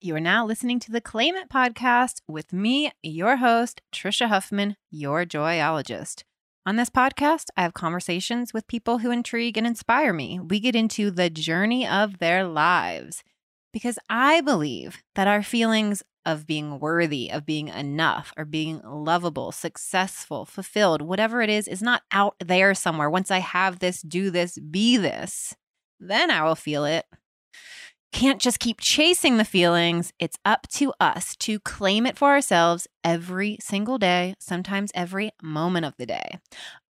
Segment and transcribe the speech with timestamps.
[0.00, 4.76] You are now listening to the Claim It podcast with me, your host, Trisha Huffman,
[4.92, 6.22] your joyologist.
[6.64, 10.38] On this podcast, I have conversations with people who intrigue and inspire me.
[10.38, 13.24] We get into the journey of their lives
[13.72, 19.50] because I believe that our feelings of being worthy, of being enough, or being lovable,
[19.50, 23.10] successful, fulfilled, whatever it is, is not out there somewhere.
[23.10, 25.56] Once I have this, do this, be this,
[25.98, 27.04] then I will feel it
[28.12, 30.12] can't just keep chasing the feelings.
[30.18, 35.86] It's up to us to claim it for ourselves every single day, sometimes every moment
[35.86, 36.38] of the day.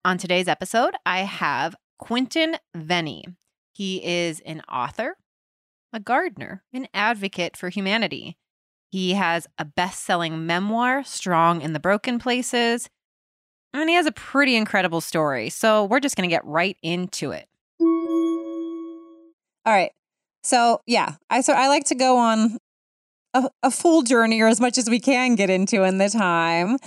[0.06, 3.36] On today's episode, I have Quentin Vennie.
[3.74, 5.18] He is an author,
[5.92, 8.38] a gardener, an advocate for humanity.
[8.90, 12.90] He has a best selling memoir, Strong in the Broken Places,
[13.74, 15.50] and he has a pretty incredible story.
[15.50, 17.48] So we're just going to get right into it.
[19.66, 19.92] All right.
[20.48, 22.58] So yeah, I so I like to go on
[23.34, 26.78] a, a full journey or as much as we can get into in the time.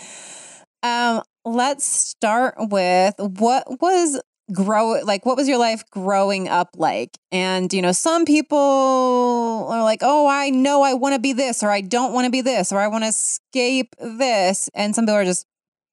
[0.82, 4.18] Um, let's start with what was
[4.50, 7.10] grow like what was your life growing up like?
[7.30, 11.62] And you know some people are like oh i know i want to be this
[11.62, 15.04] or i don't want to be this or i want to escape this and some
[15.04, 15.46] people are just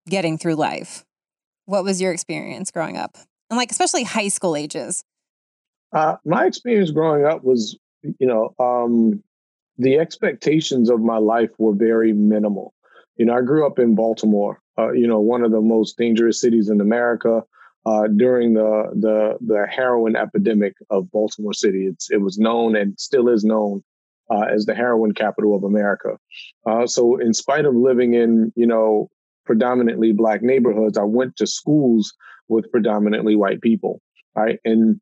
[0.09, 1.03] getting through life.
[1.65, 3.17] What was your experience growing up?
[3.49, 5.03] And like especially high school ages
[5.93, 9.23] uh, my experience growing up was, you know, um,
[9.77, 12.73] the expectations of my life were very minimal.
[13.17, 16.39] You know, I grew up in Baltimore, uh, you know, one of the most dangerous
[16.39, 17.43] cities in America.
[17.85, 22.99] Uh, during the the the heroin epidemic of Baltimore City, it's, it was known and
[22.99, 23.81] still is known
[24.29, 26.17] uh, as the heroin capital of America.
[26.65, 29.09] Uh, so, in spite of living in you know
[29.45, 32.13] predominantly black neighborhoods, I went to schools
[32.49, 34.01] with predominantly white people.
[34.35, 34.99] Right, and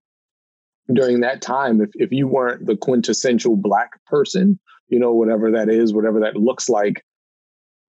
[0.93, 5.69] during that time, if, if you weren't the quintessential black person, you know, whatever that
[5.69, 7.03] is, whatever that looks like,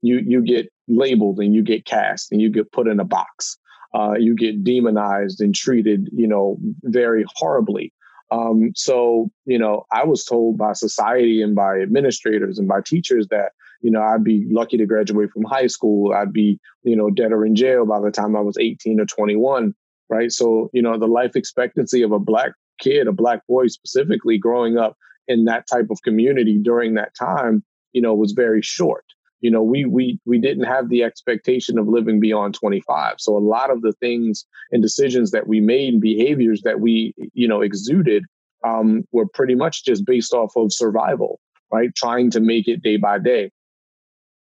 [0.03, 3.59] you you get labeled and you get cast and you get put in a box.
[3.95, 7.93] Uh, you get demonized and treated, you know, very horribly.
[8.31, 13.29] Um, so, you know, I was told by society and by administrators and by teachers
[13.31, 16.13] that, you know, I'd be lucky to graduate from high school.
[16.13, 19.07] I'd be, you know, dead or in jail by the time I was 18 or
[19.07, 19.75] 21
[20.09, 20.31] right?
[20.31, 24.77] So, you know, the life expectancy of a black kid, a black boy specifically, growing
[24.77, 24.97] up
[25.29, 29.05] in that type of community during that time, you know, was very short.
[29.41, 33.17] You know, we we we didn't have the expectation of living beyond 25.
[33.19, 37.15] So a lot of the things and decisions that we made and behaviors that we,
[37.35, 38.25] you know, exuded
[38.65, 41.39] um, were pretty much just based off of survival,
[41.71, 41.95] right?
[41.95, 43.51] Trying to make it day by day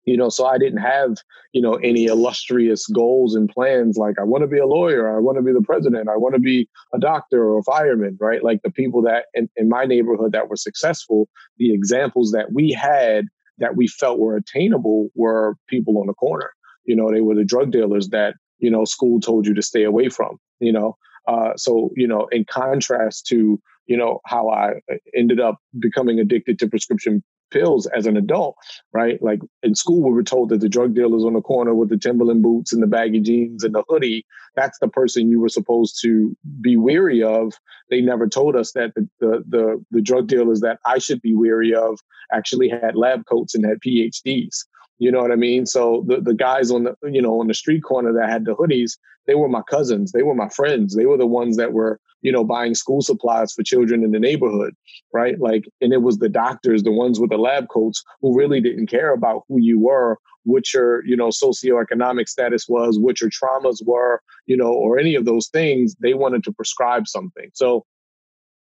[0.05, 1.17] you know so i didn't have
[1.51, 3.97] you know any illustrious goals and plans.
[3.97, 6.35] Like i want to be a lawyer i want to be the president i want
[6.35, 8.43] to be a doctor or a fireman right?
[8.43, 11.27] Like the people that in, in my neighborhood that were successful
[11.57, 13.25] the examples that we had
[13.57, 16.51] that we felt were attainable were people on the corner.
[16.85, 19.83] You know they were the drug dealers that you know school told you to stay
[19.83, 20.97] away from you know?
[21.27, 24.73] Uh, so you know in contrast to you know how i
[25.15, 27.23] ended up becoming addicted to prescription
[27.55, 28.55] pills as an adult,
[28.93, 29.21] right?
[29.21, 31.97] Like in school, we were told that the drug dealers on the corner with the
[31.97, 35.99] Timberland boots and the baggy jeans and the hoodie, that's the person you were supposed
[36.01, 37.53] to be weary of.
[37.89, 41.33] They never told us that the, the, the, the drug dealers that I should be
[41.33, 41.99] weary of
[42.33, 44.65] actually had lab coats and had PhDs.
[44.97, 45.65] You know what I mean?
[45.65, 48.55] So the, the guys on the you know on the street corner that had the
[48.55, 48.97] hoodies,
[49.27, 52.31] they were my cousins, they were my friends, they were the ones that were you
[52.31, 54.73] know buying school supplies for children in the neighborhood,
[55.13, 55.39] right?
[55.39, 58.87] Like, and it was the doctors, the ones with the lab coats, who really didn't
[58.87, 63.85] care about who you were, what your you know socioeconomic status was, what your traumas
[63.85, 65.95] were, you know, or any of those things.
[65.99, 67.49] They wanted to prescribe something.
[67.53, 67.85] So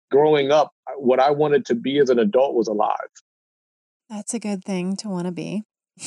[0.10, 3.12] growing up, what I wanted to be as an adult was alive.
[4.10, 5.64] That's a good thing to want to be.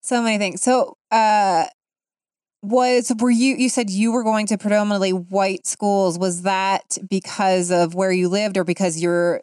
[0.00, 0.62] so many things.
[0.62, 1.64] So, uh,
[2.62, 7.72] was were you you said you were going to predominantly white schools was that because
[7.72, 9.42] of where you lived or because your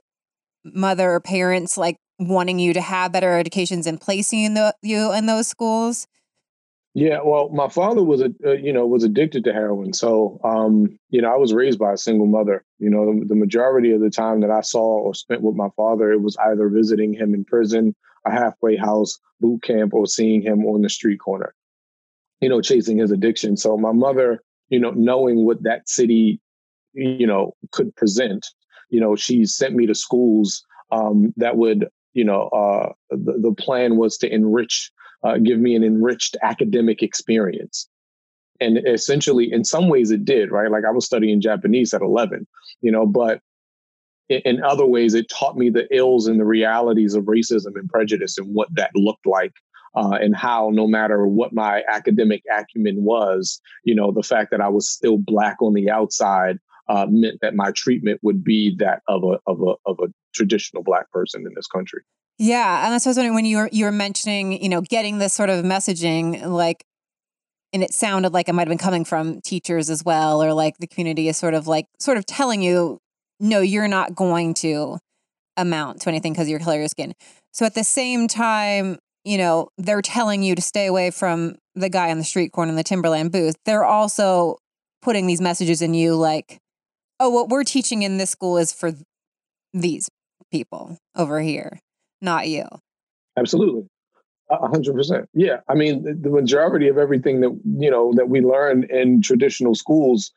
[0.63, 5.11] mother or parents like wanting you to have better educations and placing in the, you
[5.13, 6.07] in those schools
[6.95, 10.97] yeah, well, my father was a uh, you know was addicted to heroin, so um,
[11.09, 12.65] you know I was raised by a single mother.
[12.79, 15.69] You know, the, the, majority of the time that I saw or spent with my
[15.75, 17.95] father, it was either visiting him in prison,
[18.25, 21.53] a halfway house, boot camp, or seeing him on the street corner.
[22.41, 23.55] You know, chasing his addiction.
[23.55, 26.41] So my mother, you know, knowing what that city,
[26.93, 28.47] you know, could present,
[28.89, 33.53] you know, she sent me to schools um, that would, you know, uh, the, the
[33.53, 34.91] plan was to enrich
[35.23, 37.89] uh, give me an enriched academic experience.
[38.61, 40.69] And essentially, in some ways, it did, right?
[40.69, 42.45] Like I was studying Japanese at 11,
[42.81, 43.41] you know, but
[44.29, 48.37] in other ways, it taught me the ills and the realities of racism and prejudice
[48.37, 49.53] and what that looked like.
[49.95, 54.61] Uh, and how, no matter what my academic acumen was, you know, the fact that
[54.61, 59.01] I was still black on the outside uh, meant that my treatment would be that
[59.07, 62.03] of a of a of a traditional black person in this country.
[62.41, 64.79] Yeah, and that's what I was wondering when you were you were mentioning, you know,
[64.79, 66.85] getting this sort of messaging, like,
[67.73, 70.77] and it sounded like it might have been coming from teachers as well, or like
[70.77, 72.99] the community is sort of like sort of telling you,
[73.41, 74.99] no, you're not going to
[75.57, 77.13] amount to anything because of your color your skin.
[77.51, 81.89] So at the same time, you know, they're telling you to stay away from the
[81.89, 83.57] guy on the street corner in the Timberland booth.
[83.65, 84.59] They're also
[85.01, 86.57] putting these messages in you, like,
[87.19, 88.93] oh, what we're teaching in this school is for
[89.73, 90.09] these
[90.51, 91.79] people over here
[92.21, 92.65] not you.
[93.37, 93.87] Absolutely.
[94.49, 95.29] A hundred percent.
[95.33, 95.57] Yeah.
[95.67, 100.31] I mean, the, majority of everything that, you know, that we learn in traditional schools,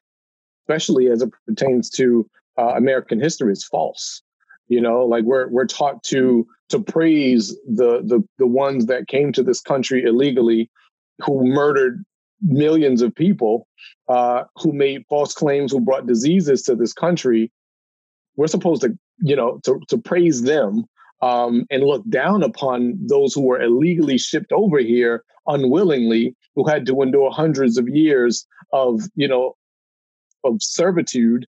[0.65, 4.23] especially as it pertains to uh, American history is false.
[4.69, 9.33] You know, like we're, we're taught to, to praise the, the, the ones that came
[9.33, 10.71] to this country illegally,
[11.25, 12.05] who murdered
[12.43, 13.67] millions of people,
[14.09, 17.51] uh, who made false claims, who brought diseases to this country.
[18.37, 20.85] We're supposed to, you know, to, to praise them
[21.23, 26.85] um, and look down upon those who were illegally shipped over here unwillingly, who had
[26.87, 29.55] to endure hundreds of years of, you know,
[30.45, 31.47] of servitude.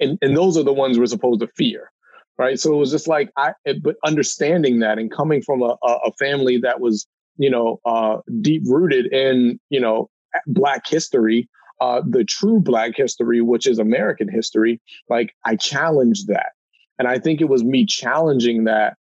[0.00, 1.90] And, and those are the ones we're supposed to fear.
[2.38, 2.60] Right.
[2.60, 6.58] So it was just like, I, but understanding that and coming from a, a family
[6.58, 7.06] that was,
[7.38, 10.10] you know, uh, deep rooted in, you know,
[10.46, 11.48] Black history,
[11.80, 16.52] uh, the true Black history, which is American history, like I challenged that.
[16.98, 18.96] And I think it was me challenging that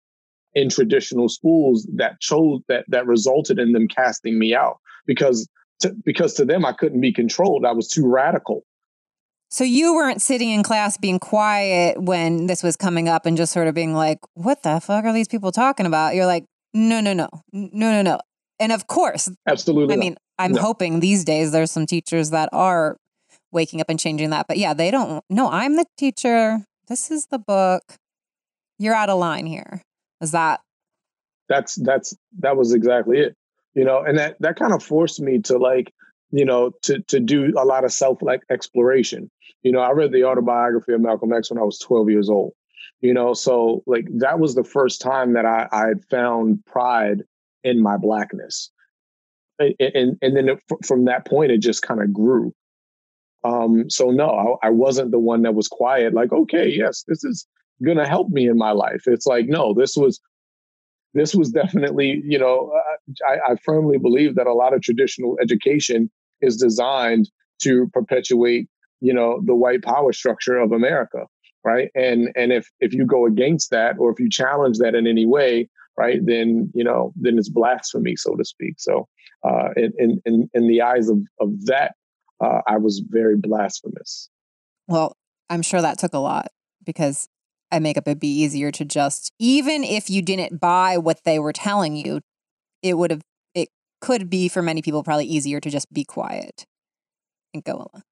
[0.54, 5.48] in traditional schools that chose that that resulted in them casting me out because
[5.80, 7.64] to, because to them I couldn't be controlled.
[7.64, 8.64] I was too radical.
[9.50, 13.52] So you weren't sitting in class being quiet when this was coming up and just
[13.52, 17.00] sort of being like, "What the fuck are these people talking about?" You're like, "No,
[17.00, 18.20] no, no, no, no, no."
[18.58, 19.94] And of course, absolutely.
[19.94, 20.60] I mean, I'm no.
[20.60, 22.96] hoping these days there's some teachers that are
[23.52, 24.46] waking up and changing that.
[24.48, 25.24] But yeah, they don't.
[25.30, 27.96] No, I'm the teacher this is the book.
[28.78, 29.82] You're out of line here.
[30.20, 30.60] Is that?
[31.48, 33.36] That's that's that was exactly it.
[33.74, 35.92] You know, and that that kind of forced me to like,
[36.30, 39.30] you know, to to do a lot of self like exploration.
[39.62, 42.52] You know, I read the autobiography of Malcolm X when I was 12 years old.
[43.00, 47.22] You know, so like that was the first time that I I had found pride
[47.62, 48.70] in my blackness.
[49.58, 52.54] And and, and then it, from that point it just kind of grew
[53.44, 56.14] um, so no, I, I wasn't the one that was quiet.
[56.14, 57.46] Like, okay, yes, this is
[57.84, 59.02] going to help me in my life.
[59.06, 60.20] It's like, no, this was,
[61.12, 65.36] this was definitely, you know, uh, I, I firmly believe that a lot of traditional
[65.42, 66.10] education
[66.40, 67.30] is designed
[67.60, 68.68] to perpetuate,
[69.00, 71.26] you know, the white power structure of America,
[71.64, 71.90] right?
[71.94, 75.26] And and if if you go against that, or if you challenge that in any
[75.26, 78.74] way, right, then you know, then it's blasphemy, so to speak.
[78.78, 79.06] So,
[79.44, 81.94] uh, in in in the eyes of of that
[82.40, 84.28] uh, I was very blasphemous.
[84.88, 85.16] Well,
[85.50, 86.48] I'm sure that took a lot
[86.84, 87.28] because
[87.70, 91.38] I make up it'd be easier to just, even if you didn't buy what they
[91.38, 92.20] were telling you,
[92.82, 93.22] it would have,
[93.54, 93.68] it
[94.00, 96.66] could be for many people probably easier to just be quiet
[97.52, 98.02] and go along.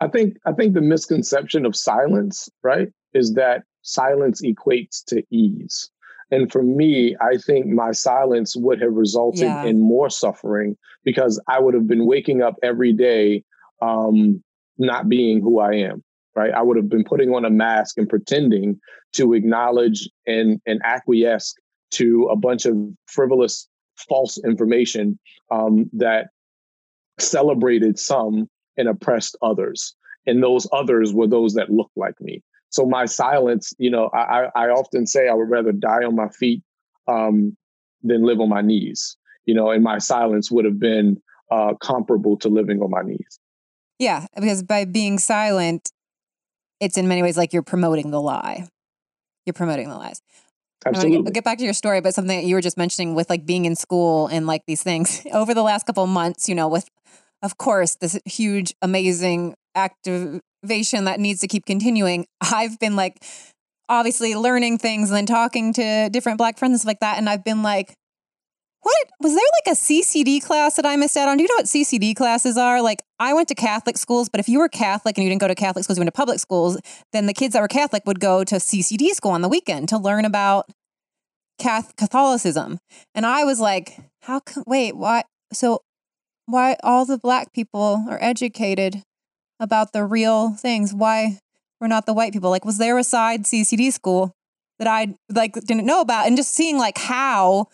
[0.00, 5.90] I think, I think the misconception of silence, right, is that silence equates to ease.
[6.30, 9.64] And for me, I think my silence would have resulted yeah.
[9.64, 13.44] in more suffering because I would have been waking up every day
[13.80, 14.42] um,
[14.78, 16.02] not being who I am.
[16.36, 16.52] Right.
[16.54, 18.78] I would have been putting on a mask and pretending
[19.14, 21.54] to acknowledge and, and acquiesce
[21.92, 23.68] to a bunch of frivolous,
[24.08, 25.18] false information
[25.50, 26.28] um, that
[27.18, 29.94] celebrated some and oppressed others.
[30.24, 32.42] And those others were those that looked like me.
[32.68, 36.28] So my silence, you know, I, I often say I would rather die on my
[36.28, 36.62] feet
[37.08, 37.56] um,
[38.02, 39.16] than live on my knees.
[39.46, 41.20] You know, and my silence would have been
[41.50, 43.39] uh, comparable to living on my knees.
[44.00, 45.92] Yeah, because by being silent,
[46.80, 48.66] it's in many ways like you're promoting the lie.
[49.44, 50.22] You're promoting the lies.
[50.86, 51.24] Absolutely.
[51.24, 53.44] Get, get back to your story, but something that you were just mentioning with like
[53.44, 56.88] being in school and like these things over the last couple months, you know, with
[57.42, 62.24] of course this huge, amazing activation that needs to keep continuing.
[62.40, 63.22] I've been like
[63.90, 67.18] obviously learning things and then talking to different black friends like that.
[67.18, 67.94] And I've been like,
[68.82, 71.36] what was there like a CCD class that I missed out on?
[71.36, 72.80] Do you know what CCD classes are?
[72.80, 75.48] Like I went to Catholic schools, but if you were Catholic and you didn't go
[75.48, 76.78] to Catholic schools, you went to public schools,
[77.12, 79.98] then the kids that were Catholic would go to CCD school on the weekend to
[79.98, 80.70] learn about
[81.58, 82.78] Catholicism.
[83.14, 85.82] And I was like, how come wait, why so
[86.46, 89.02] why all the black people are educated
[89.58, 90.94] about the real things?
[90.94, 91.38] Why
[91.80, 92.50] we're not the white people.
[92.50, 94.32] Like, was there a side CCD school
[94.78, 96.26] that I like didn't know about?
[96.26, 97.66] And just seeing like how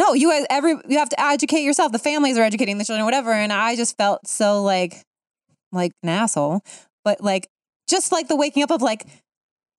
[0.00, 1.92] no, you guys every you have to educate yourself.
[1.92, 3.32] The families are educating the children, whatever.
[3.32, 5.04] And I just felt so like
[5.72, 6.62] like an asshole.
[7.04, 7.48] But like
[7.86, 9.06] just like the waking up of like,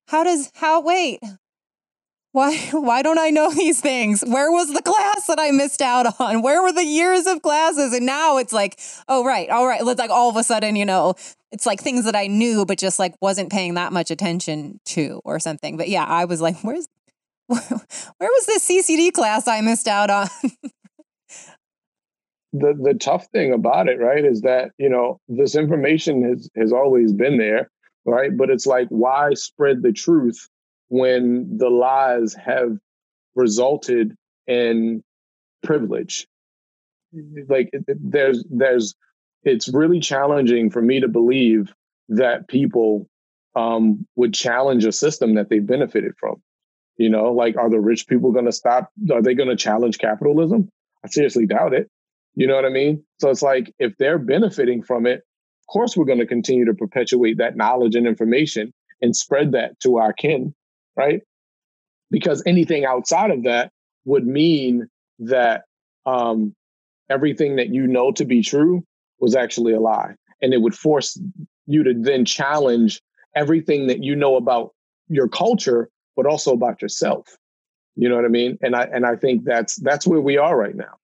[0.07, 1.21] how does how wait?
[2.33, 4.23] Why why don't I know these things?
[4.25, 6.43] Where was the class that I missed out on?
[6.43, 7.91] Where were the years of classes?
[7.91, 9.83] And now it's like, oh right, all right.
[9.83, 11.15] Let's like all of a sudden, you know,
[11.51, 15.19] it's like things that I knew but just like wasn't paying that much attention to
[15.25, 15.77] or something.
[15.77, 16.87] But yeah, I was like, where's
[17.47, 17.59] where
[18.19, 20.27] was this CCD class I missed out on?
[22.53, 26.73] the the tough thing about it, right, is that you know this information has has
[26.73, 27.69] always been there,
[28.05, 28.35] right?
[28.35, 30.47] But it's like why spread the truth
[30.89, 32.77] when the lies have
[33.35, 34.15] resulted
[34.47, 35.03] in
[35.63, 36.27] privilege?
[37.47, 38.95] Like there's there's
[39.43, 41.73] it's really challenging for me to believe
[42.09, 43.07] that people
[43.55, 46.41] um, would challenge a system that they benefited from.
[47.01, 48.91] You know, like, are the rich people going to stop?
[49.11, 50.69] Are they going to challenge capitalism?
[51.03, 51.89] I seriously doubt it.
[52.35, 53.03] You know what I mean?
[53.19, 56.75] So it's like, if they're benefiting from it, of course, we're going to continue to
[56.75, 60.53] perpetuate that knowledge and information and spread that to our kin,
[60.95, 61.21] right?
[62.11, 63.71] Because anything outside of that
[64.05, 65.63] would mean that
[66.05, 66.53] um,
[67.09, 68.83] everything that you know to be true
[69.19, 70.13] was actually a lie.
[70.39, 71.19] And it would force
[71.65, 73.01] you to then challenge
[73.35, 74.75] everything that you know about
[75.07, 77.37] your culture but also about yourself.
[77.95, 78.57] You know what I mean?
[78.61, 80.97] And I and I think that's that's where we are right now.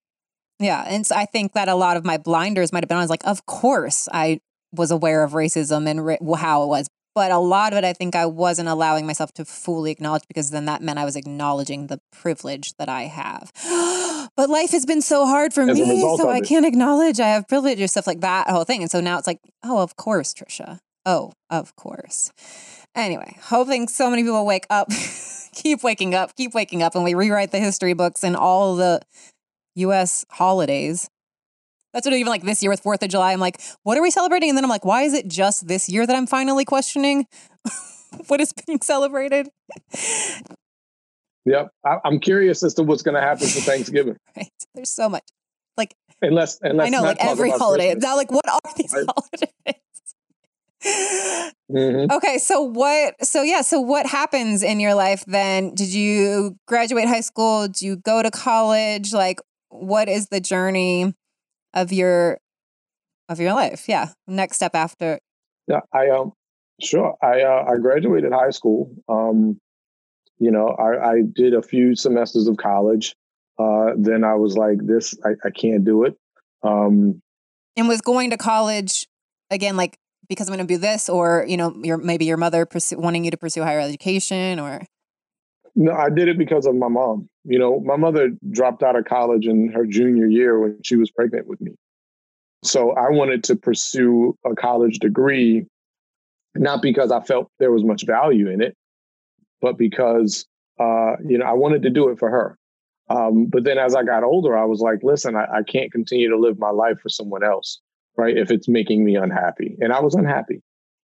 [0.59, 3.01] Yeah, and so I think that a lot of my blinders might have been I
[3.01, 4.39] was like, of course I
[4.71, 7.93] was aware of racism and ri- how it was, but a lot of it I
[7.93, 11.87] think I wasn't allowing myself to fully acknowledge because then that meant I was acknowledging
[11.87, 13.51] the privilege that I have.
[14.35, 17.47] but life has been so hard for As me, so I can't acknowledge I have
[17.47, 18.81] privilege or stuff like that whole thing.
[18.81, 20.79] And so now it's like, oh, of course, Trisha.
[21.05, 22.31] Oh, of course.
[22.97, 24.89] Anyway, hoping so many people wake up,
[25.53, 28.99] keep waking up, keep waking up, and we rewrite the history books and all the
[29.75, 31.07] US holidays.
[31.93, 34.09] That's what even like this year with 4th of July, I'm like, what are we
[34.09, 34.49] celebrating?
[34.49, 37.27] And then I'm like, why is it just this year that I'm finally questioning
[38.27, 39.47] what is being celebrated?
[41.45, 41.69] Yep.
[41.85, 44.17] I- am curious as to what's going to happen for Thanksgiving.
[44.35, 44.49] right.
[44.73, 45.23] There's so much.
[45.77, 47.93] Like, unless, unless I know, like every holiday.
[47.93, 48.03] Christmas.
[48.03, 49.05] Now, like, what are these right.
[49.07, 49.81] holidays?
[51.69, 52.11] Mm-hmm.
[52.11, 53.15] Okay, so what?
[53.25, 55.75] So yeah, so what happens in your life then?
[55.75, 57.67] Did you graduate high school?
[57.67, 59.13] Do you go to college?
[59.13, 59.39] Like,
[59.69, 61.13] what is the journey
[61.73, 62.39] of your
[63.27, 63.89] of your life?
[63.89, 65.19] Yeah, next step after.
[65.67, 66.31] Yeah, I um,
[66.81, 67.15] sure.
[67.21, 68.95] I uh, I graduated high school.
[69.09, 69.59] Um,
[70.39, 73.15] you know, I, I did a few semesters of college.
[73.59, 76.15] Uh, then I was like, this, I, I can't do it.
[76.63, 77.21] Um,
[77.75, 79.07] and was going to college
[79.49, 79.97] again, like
[80.29, 83.23] because I'm going to do this, or you know, your maybe your mother pursue, wanting
[83.23, 84.85] you to pursue higher education, or
[85.75, 87.29] no, I did it because of my mom.
[87.43, 91.11] You know, my mother dropped out of college in her junior year when she was
[91.11, 91.71] pregnant with me.
[92.63, 95.65] So I wanted to pursue a college degree,
[96.55, 98.75] not because I felt there was much value in it,
[99.61, 100.45] but because
[100.79, 102.57] uh, you know I wanted to do it for her.
[103.09, 106.29] Um, but then as I got older, I was like, listen, I, I can't continue
[106.29, 107.79] to live my life for someone else
[108.17, 108.35] right?
[108.35, 109.77] If it's making me unhappy.
[109.79, 110.61] And I was unhappy.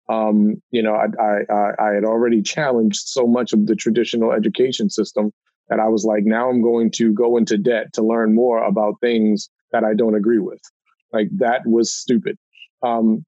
[0.08, 4.90] Um, you know, I, I, I had already challenged so much of the traditional education
[4.90, 5.32] system
[5.68, 9.00] that I was like, now I'm going to go into debt to learn more about
[9.00, 10.60] things that I don't agree with.
[11.12, 12.36] Like that was stupid.
[12.82, 13.24] Um,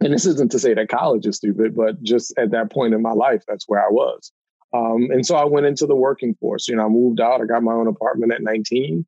[0.00, 3.02] and this isn't to say that college is stupid, but just at that point in
[3.02, 4.32] my life, that's where I was.
[4.72, 6.66] Um, and so I went into the working force.
[6.66, 7.40] You know, I moved out.
[7.40, 9.06] I got my own apartment at 19.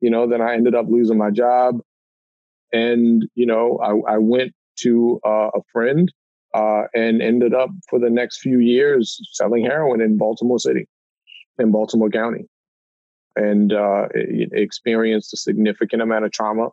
[0.00, 1.80] You know, then I ended up losing my job.
[2.72, 6.12] And, you know, I, I went to uh, a friend
[6.54, 10.86] uh, and ended up for the next few years selling heroin in Baltimore City,
[11.58, 12.46] in Baltimore County,
[13.36, 16.68] and uh, experienced a significant amount of trauma.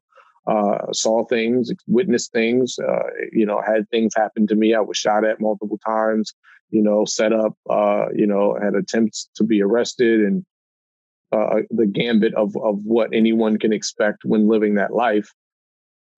[0.47, 4.73] Uh, saw things, witnessed things, uh, you know, had things happen to me.
[4.73, 6.33] I was shot at multiple times,
[6.71, 10.45] you know, set up, uh, you know, had attempts to be arrested and
[11.31, 15.31] the gambit of, of what anyone can expect when living that life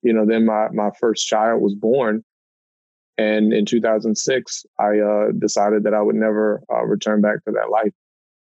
[0.02, 2.24] you know, then my, my first child was born.
[3.18, 7.70] And in 2006, I uh, decided that I would never uh, return back to that
[7.70, 7.94] life.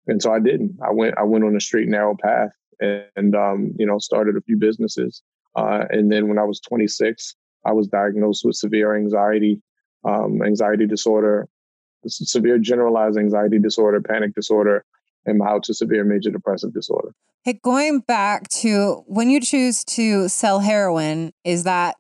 [0.08, 0.78] And so I didn't.
[0.86, 4.36] I went, I went on a straight, narrow path and, and um, you know, started
[4.36, 5.22] a few businesses.
[5.56, 7.36] Uh, and then when I was 26,
[7.66, 9.62] I was diagnosed with severe anxiety,
[10.04, 11.48] um, anxiety disorder,
[12.08, 14.86] severe generalized anxiety disorder, panic disorder,
[15.26, 17.14] and mild to severe major depressive disorder.
[17.44, 21.96] Hey, going back to when you choose to sell heroin, is that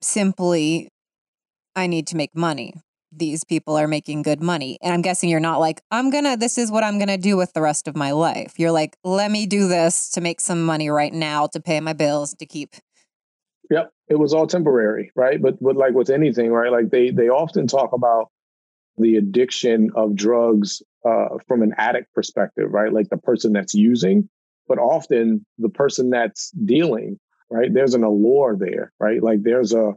[0.00, 0.88] simply
[1.74, 2.74] I need to make money?
[3.14, 4.78] these people are making good money.
[4.80, 7.18] And I'm guessing you're not like, I'm going to, this is what I'm going to
[7.18, 8.58] do with the rest of my life.
[8.58, 11.92] You're like, let me do this to make some money right now to pay my
[11.92, 12.74] bills, to keep.
[13.70, 13.92] Yep.
[14.08, 15.40] It was all temporary, right?
[15.40, 16.72] But, but like with anything, right?
[16.72, 18.30] Like they, they often talk about
[18.98, 22.92] the addiction of drugs uh, from an addict perspective, right?
[22.92, 24.28] Like the person that's using,
[24.68, 27.18] but often the person that's dealing,
[27.50, 27.72] right?
[27.72, 29.22] There's an allure there, right?
[29.22, 29.92] Like there's a,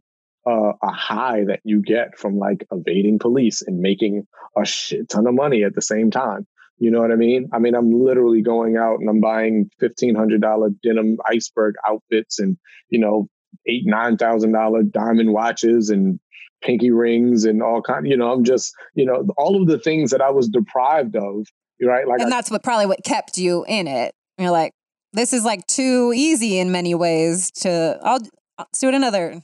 [0.48, 5.28] uh, a high that you get from like evading police and making a shit ton
[5.28, 6.46] of money at the same time.
[6.78, 7.50] You know what I mean?
[7.54, 12.38] I mean, I'm literally going out and I'm buying fifteen hundred dollar denim iceberg outfits
[12.40, 12.58] and
[12.90, 13.30] you know
[13.66, 16.20] eight nine thousand dollar diamond watches and
[16.66, 18.08] pinky rings and all kind.
[18.08, 21.48] You know, I'm just you know all of the things that I was deprived of.
[21.82, 24.16] Right, like, and that's what probably what kept you in it.
[24.38, 24.72] You're like,
[25.14, 27.52] this is like too easy in many ways.
[27.62, 28.20] To I'll,
[28.58, 29.42] I'll do it another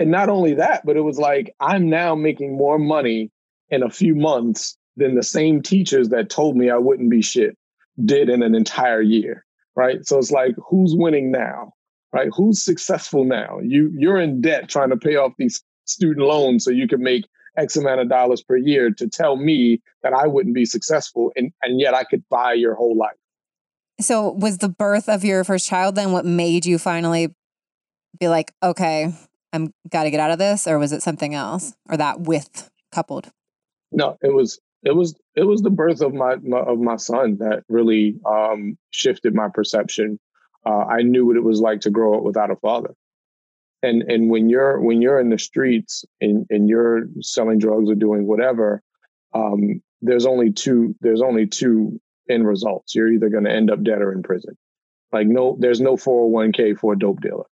[0.00, 3.30] and not only that, but it was like, I'm now making more money
[3.68, 7.56] in a few months than the same teachers that told me I wouldn't be shit
[8.06, 9.44] did in an entire year.
[9.76, 10.04] Right.
[10.06, 11.74] So it's like, who's winning now?
[12.14, 12.30] Right.
[12.34, 13.60] Who's successful now?
[13.62, 17.24] You you're in debt trying to pay off these student loans so you can make
[17.56, 21.52] X amount of dollars per year to tell me that I wouldn't be successful and,
[21.62, 23.16] and yet I could buy your whole life.
[24.00, 27.34] So was the birth of your first child then what made you finally
[28.18, 29.12] be like, okay,
[29.52, 32.70] I'm got to get out of this, or was it something else, or that with
[32.92, 33.30] coupled?
[33.92, 37.36] No, it was it was it was the birth of my, my of my son
[37.38, 40.18] that really um, shifted my perception.
[40.64, 42.94] Uh, I knew what it was like to grow up without a father,
[43.82, 47.94] and and when you're when you're in the streets and and you're selling drugs or
[47.94, 48.82] doing whatever,
[49.34, 52.94] um, there's only two there's only two end results.
[52.94, 54.56] You're either going to end up dead or in prison.
[55.12, 57.46] Like no, there's no 401k for a dope dealer.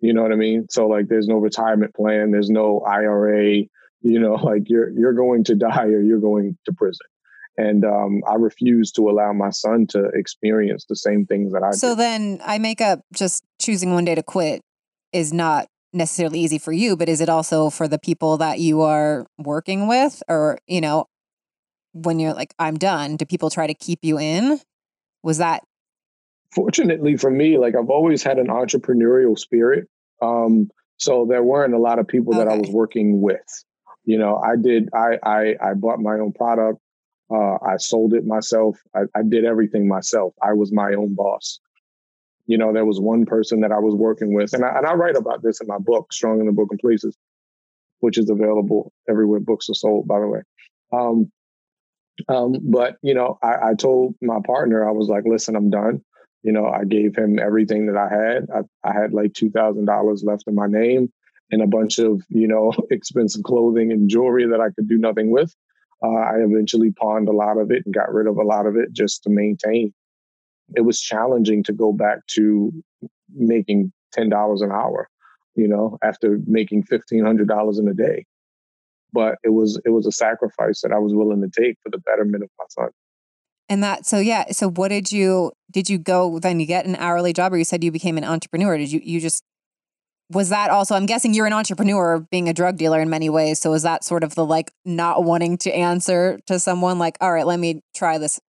[0.00, 0.66] You know what I mean?
[0.70, 3.62] So like there's no retirement plan, there's no IRA,
[4.00, 7.06] you know, like you're you're going to die or you're going to prison.
[7.56, 11.70] And um, I refuse to allow my son to experience the same things that I
[11.70, 14.60] So then I make up just choosing one day to quit
[15.12, 18.82] is not necessarily easy for you, but is it also for the people that you
[18.82, 20.22] are working with?
[20.28, 21.06] Or, you know,
[21.92, 24.60] when you're like, I'm done, do people try to keep you in?
[25.22, 25.62] Was that
[26.54, 29.88] fortunately for me, like I've always had an entrepreneurial spirit.
[30.22, 32.44] Um, so there weren't a lot of people okay.
[32.44, 33.64] that I was working with.
[34.04, 34.90] You know, I did.
[34.94, 36.78] I I, I bought my own product.
[37.30, 38.78] Uh, I sold it myself.
[38.94, 40.34] I, I did everything myself.
[40.42, 41.58] I was my own boss.
[42.46, 44.94] You know, there was one person that I was working with, and I, and I
[44.94, 47.16] write about this in my book, Strong in the Book Broken Places,
[48.00, 50.40] which is available everywhere books are sold, by the way.
[50.92, 51.32] Um,
[52.28, 56.02] um, but you know, I, I told my partner, I was like, "Listen, I'm done.
[56.42, 58.46] You know, I gave him everything that I had.
[58.54, 61.10] I, I had like two thousand dollars left in my name
[61.50, 65.30] and a bunch of you know expensive clothing and jewelry that I could do nothing
[65.30, 65.54] with.
[66.02, 68.76] Uh, I eventually pawned a lot of it and got rid of a lot of
[68.76, 69.94] it just to maintain.
[70.76, 72.72] It was challenging to go back to
[73.34, 75.08] making ten dollars an hour,
[75.54, 78.24] you know, after making fifteen hundred dollars in a day.
[79.12, 81.98] But it was it was a sacrifice that I was willing to take for the
[81.98, 82.90] betterment of my son.
[83.68, 86.96] And that so yeah, so what did you did you go then you get an
[86.96, 88.76] hourly job or you said you became an entrepreneur?
[88.76, 89.42] Did you you just
[90.30, 93.60] was that also I'm guessing you're an entrepreneur being a drug dealer in many ways.
[93.60, 97.32] So is that sort of the like not wanting to answer to someone like, all
[97.32, 98.40] right, let me try this.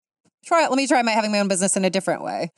[0.45, 0.71] Try it.
[0.71, 2.51] Let me try my having my own business in a different way.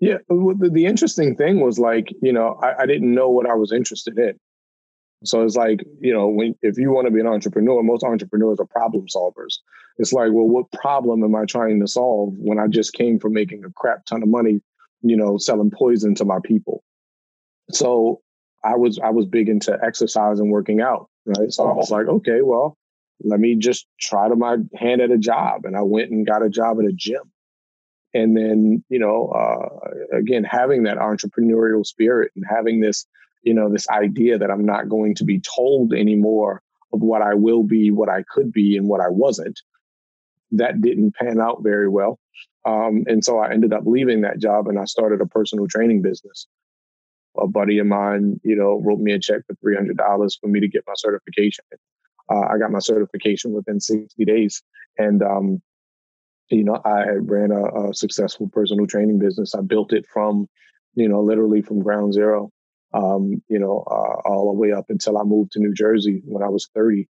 [0.00, 0.18] Yeah.
[0.28, 3.72] The, the interesting thing was like, you know, I, I didn't know what I was
[3.72, 4.38] interested in.
[5.24, 8.58] So it's like, you know, when if you want to be an entrepreneur, most entrepreneurs
[8.58, 9.58] are problem solvers.
[9.98, 13.32] It's like, well, what problem am I trying to solve when I just came from
[13.32, 14.60] making a crap ton of money,
[15.02, 16.82] you know, selling poison to my people?
[17.70, 18.20] So
[18.64, 21.52] I was I was big into exercise and working out, right?
[21.52, 21.94] So I was oh.
[21.94, 22.76] like, okay, well,
[23.24, 26.44] let me just try to my hand at a job, and I went and got
[26.44, 27.22] a job at a gym.
[28.14, 33.06] And then, you know, uh, again, having that entrepreneurial spirit and having this
[33.42, 37.34] you know, this idea that I'm not going to be told anymore of what I
[37.34, 39.60] will be, what I could be, and what I wasn't.
[40.52, 42.18] That didn't pan out very well.
[42.64, 46.02] Um, and so I ended up leaving that job and I started a personal training
[46.02, 46.46] business.
[47.38, 50.68] A buddy of mine, you know, wrote me a check for $300 for me to
[50.68, 51.64] get my certification.
[52.32, 54.62] Uh, I got my certification within 60 days.
[54.96, 55.62] And, um,
[56.50, 59.54] you know, I had ran a, a successful personal training business.
[59.54, 60.48] I built it from,
[60.94, 62.50] you know, literally from ground zero
[62.94, 66.42] um, you know, uh, all the way up until I moved to New Jersey when
[66.42, 67.08] I was 30.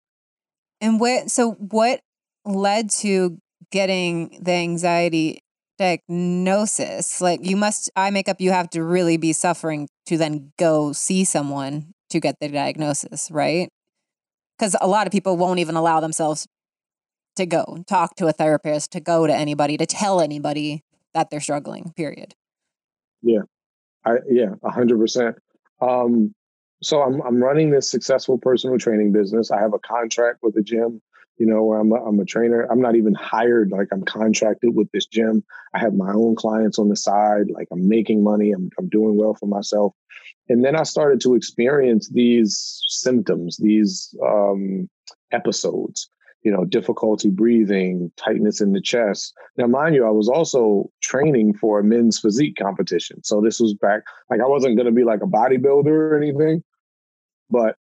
[0.81, 2.01] And what, so what
[2.45, 3.37] led to
[3.71, 5.39] getting the anxiety
[5.77, 7.21] diagnosis?
[7.21, 10.91] Like you must, I make up, you have to really be suffering to then go
[10.91, 13.69] see someone to get the diagnosis, right?
[14.59, 16.47] Because a lot of people won't even allow themselves
[17.37, 21.39] to go talk to a therapist, to go to anybody, to tell anybody that they're
[21.39, 21.93] struggling.
[21.95, 22.35] Period.
[23.21, 23.41] Yeah,
[24.05, 25.37] I yeah, a hundred percent.
[25.81, 26.33] Um,
[26.81, 29.51] so I'm I'm running this successful personal training business.
[29.51, 31.01] I have a contract with a gym,
[31.37, 32.67] you know, where I'm a, I'm a trainer.
[32.69, 35.43] I'm not even hired; like I'm contracted with this gym.
[35.73, 37.49] I have my own clients on the side.
[37.49, 38.51] Like I'm making money.
[38.51, 39.93] I'm I'm doing well for myself.
[40.49, 44.89] And then I started to experience these symptoms, these um,
[45.31, 46.09] episodes
[46.43, 49.33] you know, difficulty breathing, tightness in the chest.
[49.57, 53.23] Now, mind you, I was also training for a men's physique competition.
[53.23, 56.63] So this was back, like I wasn't going to be like a bodybuilder or anything,
[57.49, 57.75] but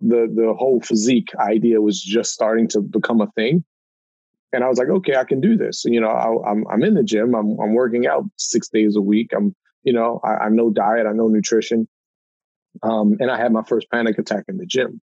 [0.00, 3.64] the the whole physique idea was just starting to become a thing.
[4.52, 5.84] And I was like, okay, I can do this.
[5.84, 7.34] You know, I, am I'm, I'm in the gym.
[7.34, 9.32] I'm I'm working out six days a week.
[9.36, 11.06] I'm you know I, I know diet.
[11.08, 11.88] I know nutrition.
[12.82, 15.00] Um, and I had my first panic attack in the gym.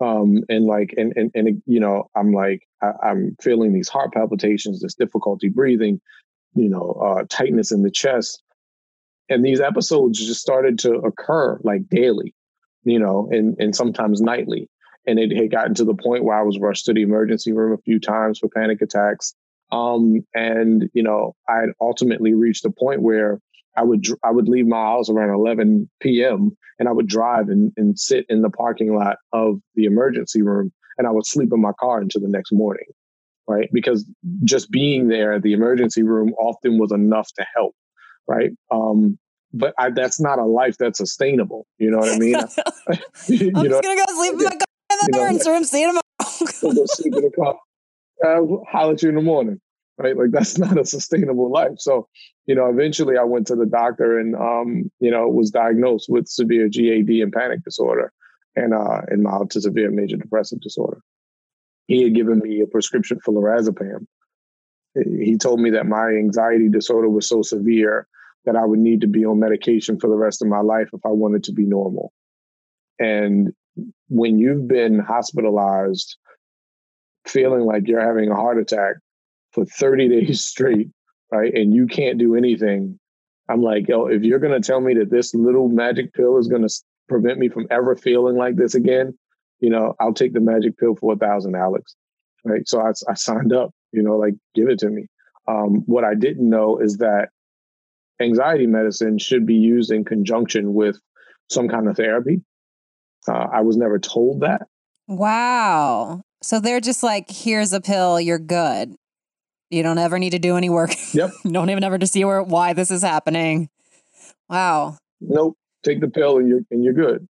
[0.00, 4.12] Um, and like and and and you know i'm like I, am feeling these heart
[4.12, 6.00] palpitations this difficulty breathing
[6.54, 8.42] you know uh, tightness in the chest.
[9.28, 12.34] And these episodes just started to occur like daily
[12.84, 14.68] you know and and sometimes nightly.
[15.06, 17.72] And it had gotten to the point where i was rushed to the emergency room
[17.72, 19.34] a few times for panic attacks.
[19.70, 23.40] Um, and you know i had ultimately reached a point where
[23.76, 26.56] I would I would leave my house around 11 p.m.
[26.78, 30.72] and I would drive and, and sit in the parking lot of the emergency room
[30.98, 32.86] and I would sleep in my car until the next morning,
[33.48, 33.68] right?
[33.72, 34.08] Because
[34.44, 37.74] just being there at the emergency room often was enough to help,
[38.28, 38.50] right?
[38.70, 39.18] Um,
[39.54, 41.66] but I, that's not a life that's sustainable.
[41.78, 42.34] You know what I mean?
[43.28, 44.58] you I'm know, just gonna go sleep in my car
[44.90, 45.64] in the emergency room.
[45.64, 46.02] See you tomorrow.
[46.74, 47.58] go sleep in the car.
[48.24, 49.60] I'll holler at you in the morning
[49.98, 50.16] right?
[50.16, 51.78] Like that's not a sustainable life.
[51.78, 52.08] So,
[52.46, 56.28] you know, eventually I went to the doctor and, um, you know, was diagnosed with
[56.28, 58.12] severe GAD and panic disorder
[58.56, 61.00] and, uh, and mild to severe major depressive disorder.
[61.86, 64.06] He had given me a prescription for lorazepam.
[64.94, 68.06] He told me that my anxiety disorder was so severe
[68.44, 71.00] that I would need to be on medication for the rest of my life if
[71.04, 72.12] I wanted to be normal.
[72.98, 73.52] And
[74.08, 76.16] when you've been hospitalized,
[77.26, 78.96] feeling like you're having a heart attack,
[79.52, 80.88] for 30 days straight,
[81.30, 81.52] right?
[81.54, 82.98] And you can't do anything.
[83.48, 86.48] I'm like, yo, if you're going to tell me that this little magic pill is
[86.48, 86.74] going to
[87.08, 89.16] prevent me from ever feeling like this again,
[89.60, 91.94] you know, I'll take the magic pill for a thousand Alex.
[92.44, 92.66] Right.
[92.66, 95.06] So I, I signed up, you know, like give it to me.
[95.46, 97.28] Um, what I didn't know is that
[98.20, 100.98] anxiety medicine should be used in conjunction with
[101.50, 102.42] some kind of therapy.
[103.28, 104.62] Uh, I was never told that.
[105.06, 106.22] Wow.
[106.42, 108.94] So they're just like, here's a pill, you're good.
[109.72, 110.90] You don't ever need to do any work.
[111.14, 111.30] Yep.
[111.50, 113.70] don't even ever to see where why this is happening.
[114.50, 114.98] Wow.
[115.20, 115.56] Nope.
[115.82, 117.26] Take the pill and you're and you're good.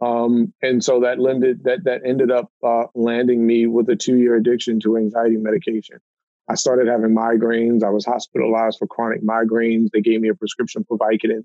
[0.00, 4.16] Um, and so that landed that that ended up uh, landing me with a two
[4.16, 5.98] year addiction to anxiety medication.
[6.48, 7.84] I started having migraines.
[7.84, 9.90] I was hospitalized for chronic migraines.
[9.92, 11.44] They gave me a prescription for Vicodin.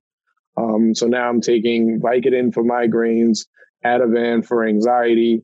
[0.56, 3.46] Um, so now I'm taking Vicodin for migraines,
[3.86, 5.44] Ativan for anxiety.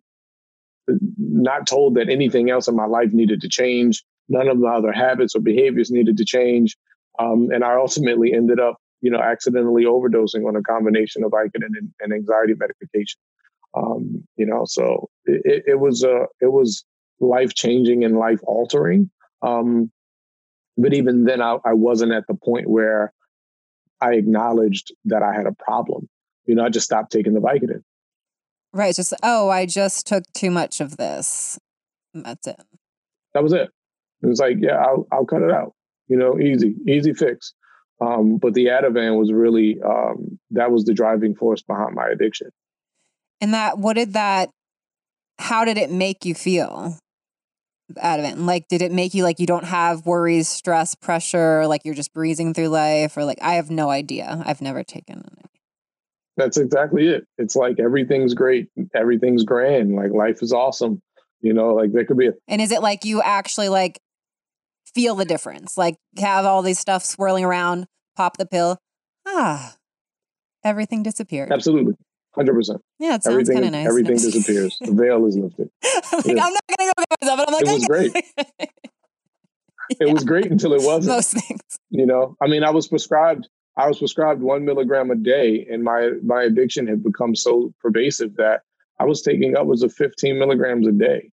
[0.88, 4.04] Not told that anything else in my life needed to change.
[4.30, 6.78] None of my other habits or behaviors needed to change.
[7.20, 11.72] Um, and I ultimately ended up, you know, accidentally overdosing on a combination of Vicodin
[11.78, 13.20] and, and anxiety medication.
[13.76, 16.86] Um, you know, so it, it was uh, it was
[17.20, 19.10] life changing and life altering.
[19.42, 19.92] Um,
[20.78, 23.14] but even then, I, I wasn't at the point where
[24.02, 26.10] I acknowledged that I had a problem.
[26.46, 27.84] You know, I just stopped taking the Vicodin.
[28.74, 28.96] Right.
[28.96, 31.60] Just oh, I just took too much of this.
[32.14, 32.60] That's it.
[33.34, 33.70] That was it.
[34.24, 35.74] It was like, yeah, I'll, I'll cut it out.
[36.08, 37.54] You know, easy, easy fix.
[38.02, 42.50] Um, but the Ativan was really um, that was the driving force behind my addiction.
[43.40, 44.50] And that, what did that?
[45.40, 46.98] How did it make you feel?
[47.98, 51.94] Ativan, like, did it make you like you don't have worries, stress, pressure, like you're
[51.94, 54.42] just breezing through life, or like I have no idea.
[54.46, 55.50] I've never taken it.
[56.38, 57.26] That's exactly it.
[57.38, 61.02] It's like everything's great, everything's grand, like life is awesome.
[61.42, 64.00] You know, like there could be a And is it like you actually like
[64.94, 65.78] feel the difference.
[65.78, 68.78] Like have all these stuff swirling around, pop the pill.
[69.26, 69.76] Ah,
[70.64, 71.52] everything disappeared.
[71.52, 71.96] Absolutely.
[72.36, 72.82] Hundred percent.
[73.00, 73.88] Yeah, it sounds kind of nice.
[73.88, 74.78] Everything disappears.
[74.82, 75.70] The veil is lifted.
[75.84, 76.44] like, yeah.
[76.44, 78.12] I'm not gonna go get myself, but I'm like, it was great.
[79.90, 80.08] yeah.
[80.08, 81.16] It was great until it wasn't.
[81.16, 81.62] Most things.
[81.92, 83.48] You know, I mean, I was prescribed.
[83.78, 88.36] I was prescribed one milligram a day, and my my addiction had become so pervasive
[88.38, 88.62] that
[89.00, 91.30] I was taking upwards of 15 milligrams a day.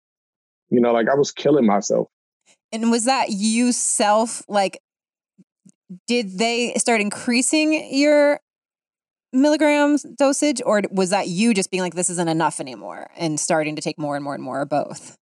[0.68, 2.08] You know, like I was killing myself.
[2.72, 4.80] And was that you self like
[6.06, 8.40] did they start increasing your
[9.32, 13.76] milligrams dosage, or was that you just being like, this isn't enough anymore and starting
[13.76, 15.16] to take more and more and more, or both?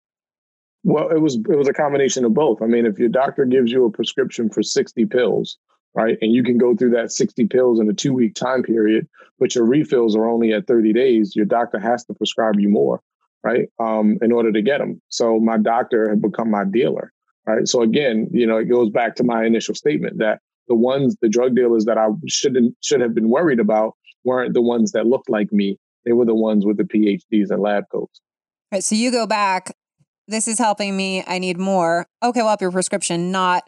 [0.84, 2.62] Well, it was it was a combination of both.
[2.62, 5.58] I mean, if your doctor gives you a prescription for 60 pills,
[5.94, 9.08] right, and you can go through that 60 pills in a two week time period,
[9.38, 13.02] but your refills are only at 30 days, your doctor has to prescribe you more,
[13.42, 15.02] right, um, in order to get them.
[15.08, 17.12] So my doctor had become my dealer,
[17.54, 17.68] right.
[17.68, 21.28] So again, you know, it goes back to my initial statement that the ones, the
[21.28, 25.30] drug dealers that I shouldn't should have been worried about weren't the ones that looked
[25.30, 25.78] like me.
[26.04, 28.20] They were the ones with the PhDs and lab coats.
[28.72, 28.84] Right.
[28.84, 29.72] So you go back.
[30.26, 31.24] This is helping me.
[31.26, 32.06] I need more.
[32.22, 33.32] Okay, well, up your prescription.
[33.32, 33.66] Not.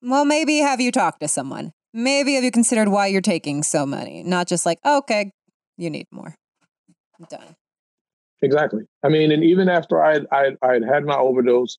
[0.00, 1.72] Well, maybe have you talked to someone?
[1.92, 4.22] Maybe have you considered why you're taking so many?
[4.22, 5.32] Not just like, okay,
[5.76, 6.34] you need more.
[7.18, 7.56] I'm done.
[8.40, 8.84] Exactly.
[9.04, 11.76] I mean, and even after I I I had had my overdose,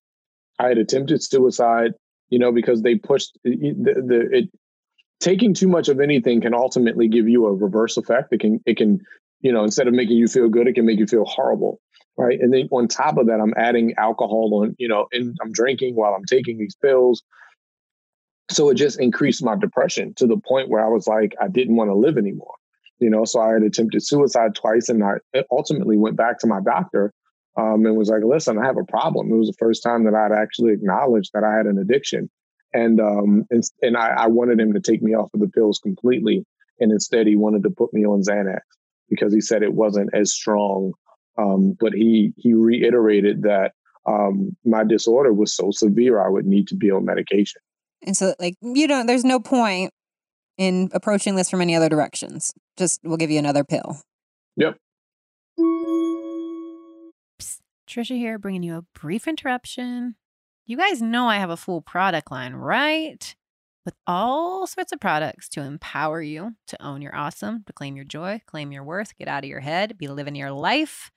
[0.59, 1.93] I had attempted suicide
[2.29, 4.49] you know, because they pushed the, the it
[5.19, 8.31] taking too much of anything can ultimately give you a reverse effect.
[8.31, 9.01] It can it can,
[9.41, 11.79] you know, instead of making you feel good, it can make you feel horrible.
[12.17, 12.39] Right.
[12.39, 15.95] And then on top of that, I'm adding alcohol on, you know, and I'm drinking
[15.95, 17.23] while I'm taking these pills.
[18.51, 21.77] So it just increased my depression to the point where I was like, I didn't
[21.77, 22.55] want to live anymore.
[22.99, 25.19] You know, so I had attempted suicide twice and I
[25.49, 27.13] ultimately went back to my doctor
[27.59, 29.31] um, and was like, listen, I have a problem.
[29.31, 32.29] It was the first time that I'd actually acknowledged that I had an addiction.
[32.73, 35.79] And um, and, and I, I wanted him to take me off of the pills
[35.79, 36.45] completely.
[36.79, 38.61] And instead, he wanted to put me on Xanax
[39.09, 40.93] because he said it wasn't as strong.
[41.37, 43.73] Um, but he he reiterated that
[44.05, 47.61] um, my disorder was so severe, I would need to be on medication.
[48.05, 49.91] And so, like, you don't, there's no point
[50.57, 52.53] in approaching this from any other directions.
[52.77, 54.01] Just we'll give you another pill.
[54.55, 54.77] Yep.
[57.89, 60.15] Trisha here, bringing you a brief interruption.
[60.67, 63.35] You guys know I have a full product line, right?
[63.83, 68.05] With all sorts of products to empower you to own your awesome, to claim your
[68.05, 71.09] joy, claim your worth, get out of your head, be living your life.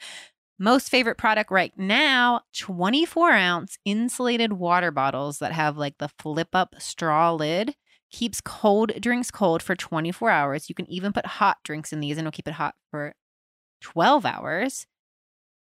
[0.58, 6.54] Most favorite product right now 24 ounce insulated water bottles that have like the flip
[6.54, 7.74] up straw lid.
[8.10, 10.68] Keeps cold drinks cold for 24 hours.
[10.70, 13.14] You can even put hot drinks in these and it'll keep it hot for
[13.82, 14.86] 12 hours.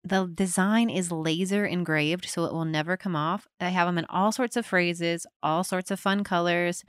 [0.03, 3.47] The design is laser engraved, so it will never come off.
[3.59, 6.83] I have them in all sorts of phrases, all sorts of fun colors.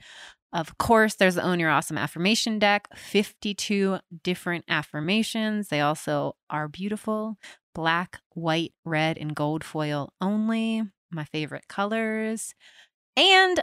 [0.51, 5.67] Of course, there's the Own Your Awesome affirmation deck, 52 different affirmations.
[5.67, 7.37] They also are beautiful
[7.75, 10.83] black, white, red, and gold foil only.
[11.11, 12.55] My favorite colors.
[13.15, 13.61] And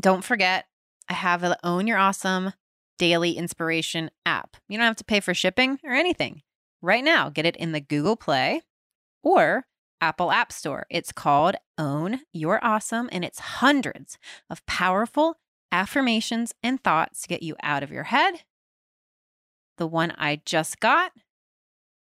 [0.00, 0.64] don't forget,
[1.08, 2.52] I have the Own Your Awesome
[2.98, 4.56] daily inspiration app.
[4.68, 6.42] You don't have to pay for shipping or anything
[6.82, 7.30] right now.
[7.30, 8.60] Get it in the Google Play
[9.22, 9.66] or
[10.00, 10.86] Apple App Store.
[10.90, 14.18] It's called Own Your Awesome, and it's hundreds
[14.50, 15.36] of powerful
[15.70, 18.42] affirmations and thoughts to get you out of your head.
[19.78, 21.12] The one I just got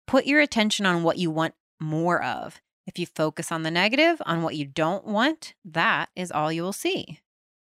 [0.07, 2.61] put your attention on what you want more of.
[2.87, 6.63] If you focus on the negative, on what you don't want, that is all you
[6.63, 7.21] will see.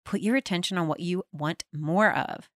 [0.05, 2.49] Put your attention on what you want more of.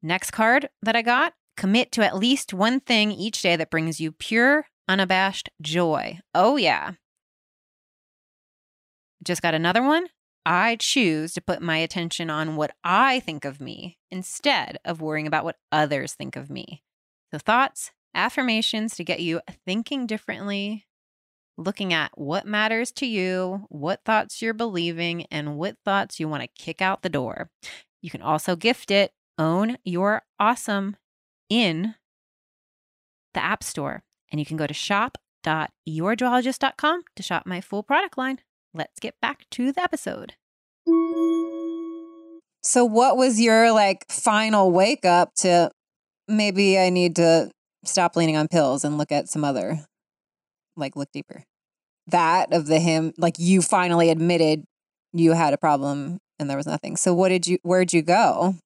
[0.00, 4.00] Next card that I got Commit to at least one thing each day that brings
[4.00, 6.18] you pure, unabashed joy.
[6.34, 6.92] Oh, yeah.
[9.22, 10.08] Just got another one.
[10.44, 15.26] I choose to put my attention on what I think of me instead of worrying
[15.26, 16.82] about what others think of me.
[17.32, 20.84] So, thoughts, affirmations to get you thinking differently,
[21.56, 26.42] looking at what matters to you, what thoughts you're believing, and what thoughts you want
[26.42, 27.50] to kick out the door.
[28.02, 29.12] You can also gift it.
[29.38, 30.96] Own your awesome
[31.48, 31.94] in
[33.34, 34.02] the App Store.
[34.30, 38.40] And you can go to shop.yourjoyologist.com to shop my full product line.
[38.72, 40.34] Let's get back to the episode.
[42.62, 45.70] So, what was your like final wake up to
[46.26, 47.50] maybe I need to
[47.84, 49.84] stop leaning on pills and look at some other,
[50.76, 51.44] like, look deeper?
[52.06, 54.64] That of the him, like, you finally admitted
[55.12, 56.96] you had a problem and there was nothing.
[56.96, 58.56] So, what did you, where'd you go?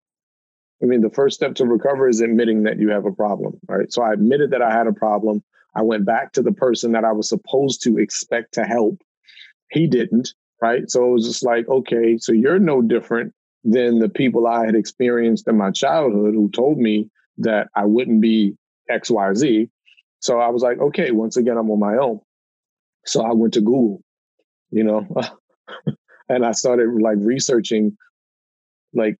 [0.83, 3.93] I mean, the first step to recover is admitting that you have a problem, right?
[3.93, 5.43] So I admitted that I had a problem.
[5.75, 9.01] I went back to the person that I was supposed to expect to help.
[9.71, 10.88] He didn't, right?
[10.88, 14.77] So it was just like, okay, so you're no different than the people I had
[14.77, 18.57] experienced in my childhood who told me that I wouldn't be
[18.91, 19.69] XYZ.
[20.21, 22.21] So I was like, okay, once again, I'm on my own.
[23.05, 24.03] So I went to Google,
[24.71, 25.07] you know,
[26.29, 27.97] and I started like researching
[28.95, 29.17] like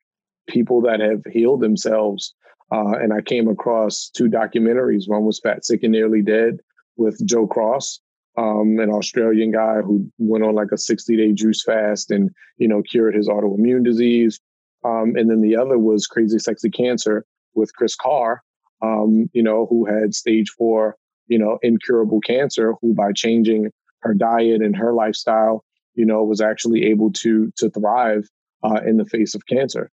[0.49, 2.35] people that have healed themselves.
[2.73, 5.09] Uh, and I came across two documentaries.
[5.09, 6.59] One was Fat, Sick, and Nearly Dead
[6.97, 8.01] with Joe Cross,
[8.37, 12.69] um, an Australian guy who went on like a 60 day juice fast and, you
[12.69, 14.41] know, cured his autoimmune disease.
[14.85, 18.43] Um, and then the other was Crazy Sexy Cancer with Kris Carr,
[18.83, 24.15] um, you know, who had stage four, you know, incurable cancer, who by changing her
[24.15, 28.29] diet and her lifestyle, you know, was actually able to to thrive
[28.63, 29.91] uh, in the face of cancer.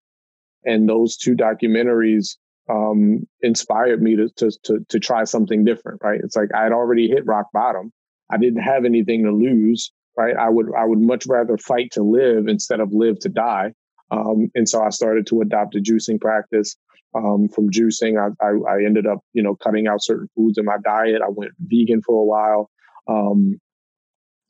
[0.64, 2.36] And those two documentaries
[2.68, 6.00] um, inspired me to, to, to to try something different.
[6.02, 6.20] Right?
[6.22, 7.92] It's like I had already hit rock bottom.
[8.30, 9.92] I didn't have anything to lose.
[10.16, 10.36] Right?
[10.36, 13.72] I would I would much rather fight to live instead of live to die.
[14.10, 16.76] Um, and so I started to adopt a juicing practice.
[17.12, 20.64] Um, from juicing, I, I, I ended up you know cutting out certain foods in
[20.64, 21.22] my diet.
[21.24, 22.70] I went vegan for a while.
[23.08, 23.60] Um,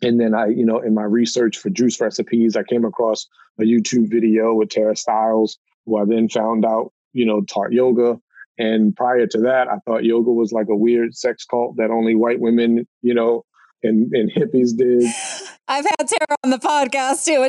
[0.02, 3.26] and then I, you know, in my research for juice recipes, I came across
[3.58, 5.58] a YouTube video with Tara Stiles,
[5.90, 8.18] who I then found out you know, taught yoga.
[8.58, 12.14] And prior to that, I thought yoga was like a weird sex cult that only
[12.14, 13.44] white women, you know,
[13.82, 15.02] and, and hippies did.
[15.68, 17.48] I've had Tara on the podcast too.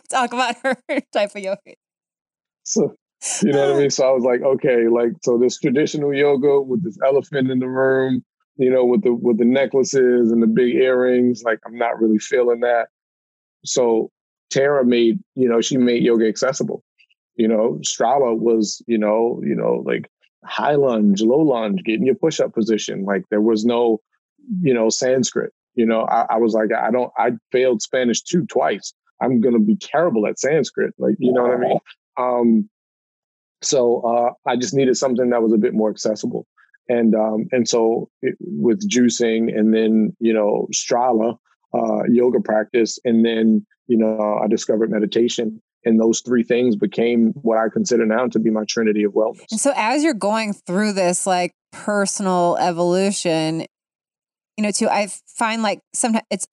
[0.10, 0.76] Talk about her
[1.12, 1.74] type of yoga.
[2.64, 2.94] So,
[3.42, 3.90] you know what I mean?
[3.90, 7.68] So I was like, okay, like, so this traditional yoga with this elephant in the
[7.68, 8.24] room,
[8.56, 12.18] you know, with the with the necklaces and the big earrings, like I'm not really
[12.18, 12.88] feeling that.
[13.64, 14.10] So
[14.50, 16.82] Tara made, you know, she made yoga accessible.
[17.38, 20.10] You know, Strala was, you know, you know, like
[20.44, 23.04] high lunge, low lunge, getting your push up position.
[23.04, 24.00] Like there was no,
[24.60, 25.52] you know, Sanskrit.
[25.74, 28.92] You know, I, I was like, I don't, I failed Spanish two twice.
[29.22, 30.94] I'm gonna be terrible at Sanskrit.
[30.98, 31.78] Like, you know what I mean?
[32.16, 32.68] Um,
[33.62, 36.46] so uh, I just needed something that was a bit more accessible.
[36.88, 41.36] And um, and so it, with juicing and then you know Strala
[41.74, 47.32] uh, yoga practice and then you know I discovered meditation and those three things became
[47.42, 49.46] what I consider now to be my trinity of wellness.
[49.50, 53.66] And so as you're going through this like personal evolution,
[54.56, 56.46] you know, too, I find like sometimes it's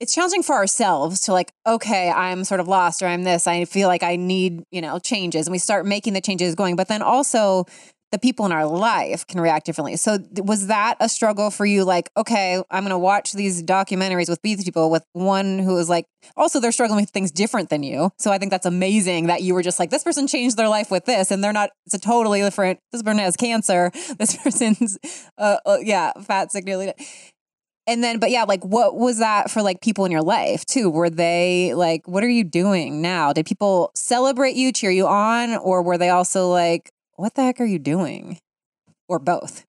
[0.00, 3.46] it's challenging for ourselves to like, okay, I'm sort of lost or I'm this.
[3.46, 5.46] I feel like I need, you know, changes.
[5.46, 6.76] And we start making the changes going.
[6.76, 7.64] But then also
[8.14, 9.96] the people in our life can react differently.
[9.96, 11.82] So was that a struggle for you?
[11.82, 15.88] Like, okay, I'm going to watch these documentaries with these people with one who is
[15.88, 18.12] like, also they're struggling with things different than you.
[18.20, 20.92] So I think that's amazing that you were just like, this person changed their life
[20.92, 23.90] with this and they're not, it's a totally different, this person has cancer.
[24.16, 24.96] This person's,
[25.38, 26.86] uh, uh yeah, fat, sick, nearly.
[26.86, 27.04] Dead.
[27.86, 30.88] And then, but yeah, like what was that for like people in your life too?
[30.88, 33.32] Were they like, what are you doing now?
[33.32, 35.56] Did people celebrate you, cheer you on?
[35.56, 38.38] Or were they also like, what the heck are you doing?
[39.08, 39.64] Or both?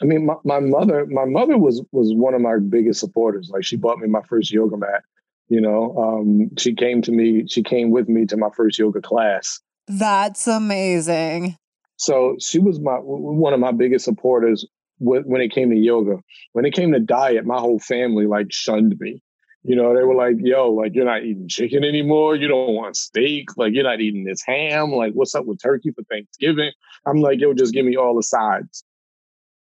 [0.00, 3.50] I mean, my, my mother, my mother was was one of my biggest supporters.
[3.52, 5.02] Like she bought me my first yoga mat.
[5.48, 9.00] You know, um, she came to me, she came with me to my first yoga
[9.00, 9.60] class.
[9.86, 11.56] That's amazing.
[11.96, 14.66] So she was my one of my biggest supporters
[14.98, 16.16] when it came to yoga.
[16.52, 19.22] When it came to diet, my whole family like shunned me.
[19.64, 22.34] You know, they were like, yo, like, you're not eating chicken anymore.
[22.34, 23.56] You don't want steak.
[23.56, 24.90] Like, you're not eating this ham.
[24.90, 26.72] Like, what's up with turkey for Thanksgiving?
[27.06, 28.82] I'm like, yo, just give me all the sides.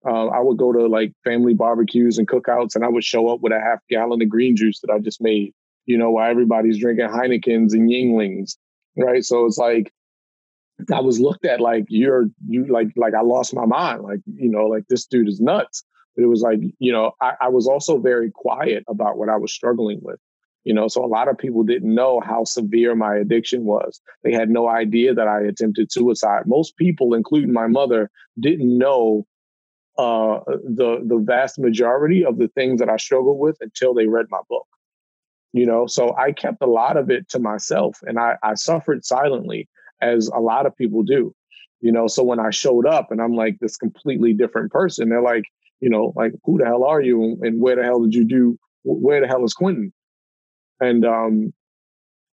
[0.06, 3.40] Uh, I would go to like family barbecues and cookouts, and I would show up
[3.42, 5.54] with a half gallon of green juice that I just made,
[5.86, 8.58] you know, while everybody's drinking Heinekens and Yuenglings.
[8.98, 9.24] right?
[9.24, 9.92] So it's like,
[10.94, 14.50] I was looked at like you're you like like I lost my mind like you
[14.50, 15.84] know like this dude is nuts
[16.16, 19.38] but it was like, you know, I, I was also very quiet about what I
[19.38, 20.20] was struggling with.
[20.64, 24.02] You know, so a lot of people didn't know how severe my addiction was.
[24.24, 26.48] They had no idea that I attempted suicide.
[26.48, 29.28] Most people, including my mother, didn't know
[29.98, 34.26] uh, the the vast majority of the things that I struggled with until they read
[34.32, 34.68] my book.
[35.54, 39.06] You know, so I kept a lot of it to myself, and I, I suffered
[39.06, 39.70] silently,
[40.02, 41.34] as a lot of people do.
[41.82, 45.22] You know, so when I showed up and I'm like this completely different person, they're
[45.22, 45.44] like,
[45.80, 48.58] you know, like who the hell are you and where the hell did you do?
[48.84, 49.94] Where the hell is Quentin?
[50.80, 51.54] And um,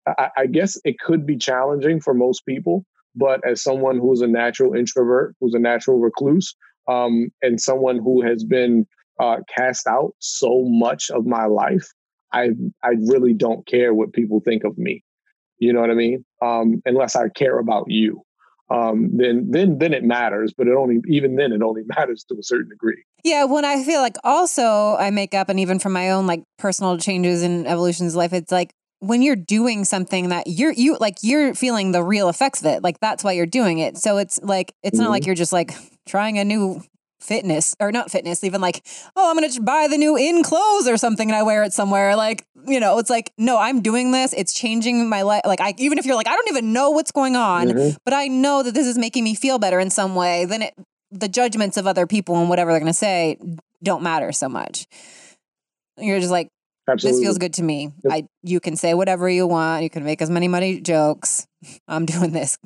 [0.08, 4.28] I, I guess it could be challenging for most people, but as someone who's a
[4.28, 6.56] natural introvert, who's a natural recluse,
[6.88, 8.88] um, and someone who has been
[9.20, 11.88] uh, cast out so much of my life,
[12.34, 12.50] I
[12.84, 15.04] I really don't care what people think of me.
[15.58, 16.26] You know what I mean?
[16.42, 18.24] Um, unless I care about you
[18.70, 20.54] um, then then then it matters.
[20.54, 23.04] But it only even then it only matters to a certain degree.
[23.24, 26.44] Yeah, when I feel like also I make up, and even from my own like
[26.58, 30.98] personal changes and evolutions of life, it's like when you're doing something that you're you
[31.00, 32.84] like you're feeling the real effects of it.
[32.84, 33.98] Like that's why you're doing it.
[33.98, 35.06] So it's like it's mm-hmm.
[35.06, 35.74] not like you're just like
[36.08, 36.82] trying a new
[37.20, 38.84] fitness or not fitness, even like,
[39.16, 41.74] oh, I'm going to buy the new in clothes or something and I wear it
[41.74, 42.16] somewhere.
[42.16, 44.34] Like, you know, it's like, no, I'm doing this.
[44.34, 45.42] It's changing my life.
[45.46, 47.98] Like, I, even if you're like, I don't even know what's going on, mm-hmm.
[48.06, 50.74] but I know that this is making me feel better in some way, then it,
[51.12, 53.38] the judgments of other people and whatever they're going to say
[53.82, 54.88] don't matter so much.
[55.98, 56.50] You're just like,
[56.88, 57.20] Absolutely.
[57.20, 57.92] this feels good to me.
[58.04, 58.14] Yep.
[58.14, 59.84] I, you can say whatever you want.
[59.84, 61.48] You can make as many money jokes.
[61.88, 62.58] I'm doing this.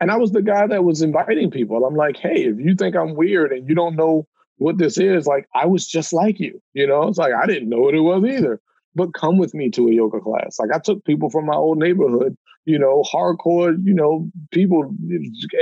[0.00, 1.84] And I was the guy that was inviting people.
[1.84, 4.26] I'm like, hey, if you think I'm weird and you don't know
[4.56, 6.60] what this is, like I was just like you.
[6.72, 8.60] You know, it's like I didn't know what it was either.
[8.94, 10.58] But come with me to a yoga class.
[10.58, 14.92] Like I took people from my old neighborhood, you know, hardcore, you know, people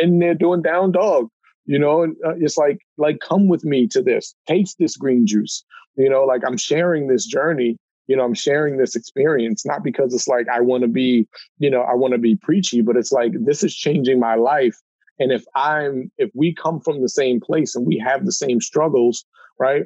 [0.00, 1.28] in there doing down dog.
[1.66, 4.34] You know, uh, it's like like come with me to this.
[4.46, 5.64] Taste this green juice.
[5.96, 7.76] You know, like I'm sharing this journey
[8.08, 11.28] you know, I'm sharing this experience, not because it's like I want to be,
[11.58, 14.76] you know, I want to be preachy, but it's like this is changing my life.
[15.20, 18.60] And if I'm, if we come from the same place and we have the same
[18.60, 19.24] struggles,
[19.60, 19.84] right,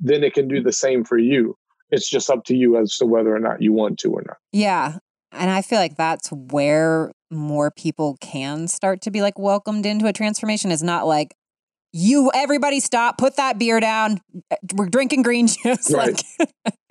[0.00, 1.56] then it can do the same for you.
[1.90, 4.38] It's just up to you as to whether or not you want to or not.
[4.50, 4.98] Yeah.
[5.30, 10.06] And I feel like that's where more people can start to be like welcomed into
[10.06, 11.34] a transformation is not like,
[11.92, 14.18] you everybody stop put that beer down
[14.74, 16.22] we're drinking green juice right.
[16.38, 16.48] like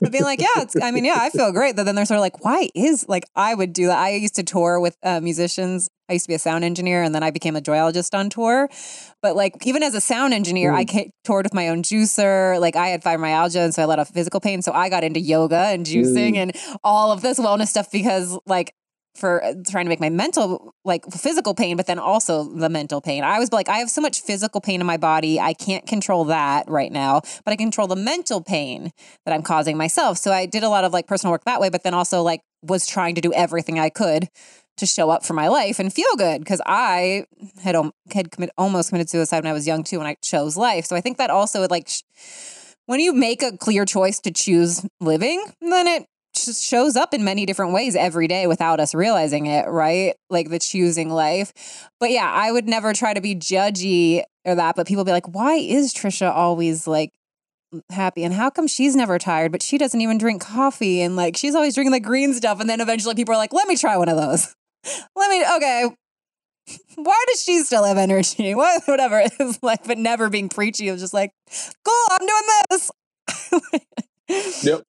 [0.00, 1.76] but being like, yeah, it's, I mean, yeah, I feel great.
[1.76, 3.98] But then they're sort of like, why is like I would do that?
[3.98, 5.88] I used to tour with uh, musicians.
[6.08, 8.68] I used to be a sound engineer, and then I became a joyologist on tour.
[9.22, 10.76] But like, even as a sound engineer, mm.
[10.76, 12.60] I toured with my own juicer.
[12.60, 14.60] Like, I had fibromyalgia, and so I let off physical pain.
[14.60, 16.36] So I got into yoga and juicing mm.
[16.36, 18.74] and all of this wellness stuff because like
[19.14, 23.00] for uh, trying to make my mental like physical pain but then also the mental
[23.00, 23.24] pain.
[23.24, 26.24] I was like i have so much physical pain in my body i can't control
[26.24, 28.92] that right now but i control the mental pain
[29.24, 30.18] that i'm causing myself.
[30.18, 32.42] So i did a lot of like personal work that way but then also like
[32.62, 34.28] was trying to do everything i could
[34.76, 37.24] to show up for my life and feel good because i
[37.62, 37.76] had
[38.12, 40.84] had commit, almost committed suicide when i was young too when i chose life.
[40.84, 41.88] So i think that also would like
[42.86, 46.06] when you make a clear choice to choose living then it
[46.46, 50.14] just shows up in many different ways every day without us realizing it, right?
[50.30, 51.88] Like the choosing life.
[52.00, 55.34] But yeah, I would never try to be judgy or that, but people be like,
[55.34, 57.12] why is Trisha always like
[57.90, 58.24] happy?
[58.24, 61.00] And how come she's never tired but she doesn't even drink coffee?
[61.00, 63.68] And like she's always drinking the green stuff and then eventually people are like let
[63.68, 64.54] me try one of those.
[65.16, 65.88] Let me okay.
[66.96, 68.54] Why does she still have energy?
[68.54, 71.30] What, whatever it is like but never being preachy it was just like
[71.84, 72.90] cool i'm doing this.
[74.64, 74.82] Yep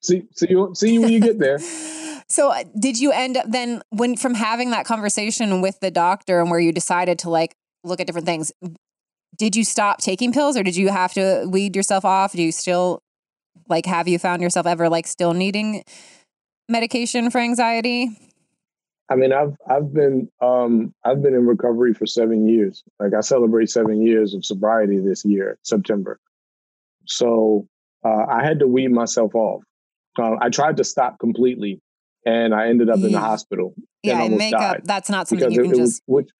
[0.00, 1.58] see see you see you when you get there.
[2.28, 6.40] so uh, did you end up then when from having that conversation with the doctor
[6.40, 8.52] and where you decided to like look at different things?
[9.36, 12.32] Did you stop taking pills or did you have to weed yourself off?
[12.32, 13.02] Do you still
[13.68, 15.84] like have you found yourself ever like still needing
[16.68, 18.10] medication for anxiety?
[19.10, 22.84] I mean, I've I've been um, I've been in recovery for seven years.
[23.00, 26.20] Like I celebrate seven years of sobriety this year, September.
[27.06, 27.66] So
[28.04, 29.62] uh, I had to weed myself off.
[30.20, 31.80] Uh, I tried to stop completely,
[32.26, 33.74] and I ended up in the hospital.
[34.02, 34.82] Yeah, and makeup.
[34.84, 36.02] That's not something you can it, just.
[36.06, 36.30] It was, which,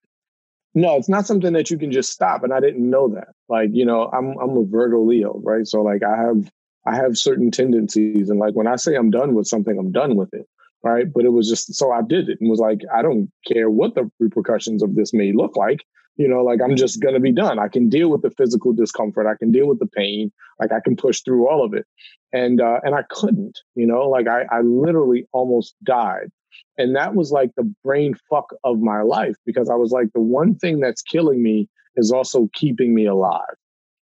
[0.75, 3.29] no, it's not something that you can just stop, and I didn't know that.
[3.49, 5.67] Like you know, I'm I'm a Virgo Leo, right?
[5.67, 6.51] So like I have
[6.87, 10.17] I have certain tendencies, and like when I say I'm done with something, I'm done
[10.17, 10.47] with it,
[10.83, 11.13] right?
[11.13, 13.95] But it was just so I did it and was like, I don't care what
[13.95, 15.85] the repercussions of this may look like
[16.21, 17.59] you know like i'm just to be done.
[17.59, 19.27] I can deal with the physical discomfort.
[19.27, 20.31] I can deal with the pain.
[20.61, 21.87] Like i can push through all of it.
[22.33, 26.31] And uh, and i couldn't you know like I, I literally almost died.
[26.77, 30.21] And that was like the brain fuck of my life because i was like the
[30.21, 33.57] one thing that's killing me is also keeping me alive.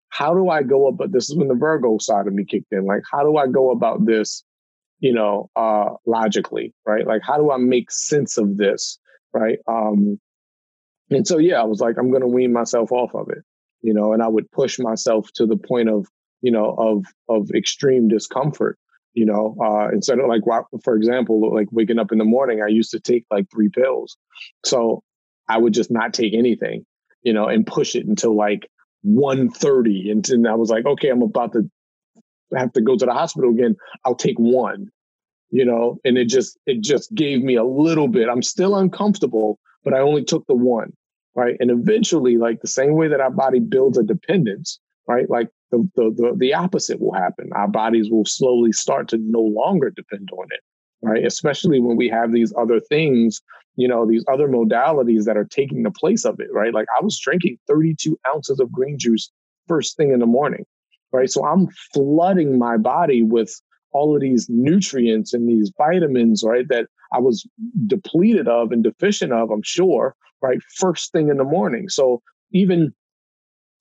[0.08, 2.84] How do i go about this is when the virgo side of me kicked in
[2.84, 4.42] like how do i go about this
[5.00, 8.98] you know uh logically right like how do i make sense of this
[9.32, 10.18] right um
[11.10, 13.44] and so, yeah, I was like, I'm going to wean myself off of it,
[13.82, 16.06] you know, and I would push myself to the point of,
[16.42, 18.78] you know, of, of extreme discomfort,
[19.14, 20.42] you know, uh, instead of like,
[20.84, 24.16] for example, like waking up in the morning, I used to take like three pills.
[24.64, 25.02] So
[25.48, 26.84] I would just not take anything,
[27.22, 28.68] you know, and push it until like
[29.06, 30.10] 1.30.
[30.10, 31.70] And, and I was like, okay, I'm about to
[32.56, 33.76] have to go to the hospital again.
[34.04, 34.90] I'll take one,
[35.50, 38.28] you know, and it just, it just gave me a little bit.
[38.28, 40.92] I'm still uncomfortable, but I only took the one,
[41.34, 41.56] right?
[41.60, 45.28] And eventually, like the same way that our body builds a dependence, right?
[45.28, 47.50] Like the, the, the, the opposite will happen.
[47.54, 50.60] Our bodies will slowly start to no longer depend on it,
[51.02, 51.24] right?
[51.24, 53.40] Especially when we have these other things,
[53.76, 56.74] you know, these other modalities that are taking the place of it, right?
[56.74, 59.30] Like I was drinking 32 ounces of green juice
[59.68, 60.64] first thing in the morning,
[61.12, 61.30] right?
[61.30, 63.54] So I'm flooding my body with
[63.92, 66.66] all of these nutrients and these vitamins, right?
[66.68, 67.46] That I was
[67.86, 70.58] depleted of and deficient of, I'm sure, right?
[70.76, 71.88] First thing in the morning.
[71.88, 72.92] So even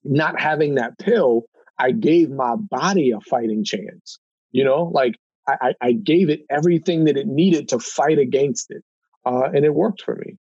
[0.03, 1.43] not having that pill,
[1.77, 4.19] I gave my body a fighting chance.
[4.51, 5.15] You know, like
[5.47, 8.83] I, I gave it everything that it needed to fight against it.
[9.25, 10.37] Uh, and it worked for me.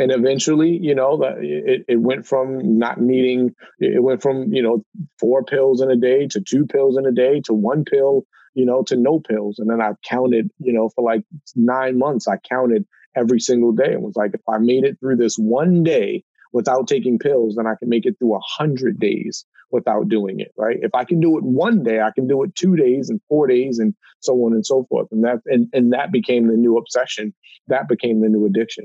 [0.00, 4.62] And eventually, you know, the, it, it went from not needing, it went from, you
[4.62, 4.82] know,
[5.20, 8.66] four pills in a day to two pills in a day to one pill you
[8.66, 9.58] know, to no pills.
[9.58, 11.22] And then I counted, you know, for like
[11.54, 12.86] nine months, I counted
[13.16, 16.88] every single day and was like, if I made it through this one day without
[16.88, 20.52] taking pills, then I can make it through a hundred days without doing it.
[20.56, 20.78] Right.
[20.82, 23.46] If I can do it one day, I can do it two days and four
[23.46, 25.08] days and so on and so forth.
[25.12, 27.32] And that and, and that became the new obsession.
[27.68, 28.84] That became the new addiction.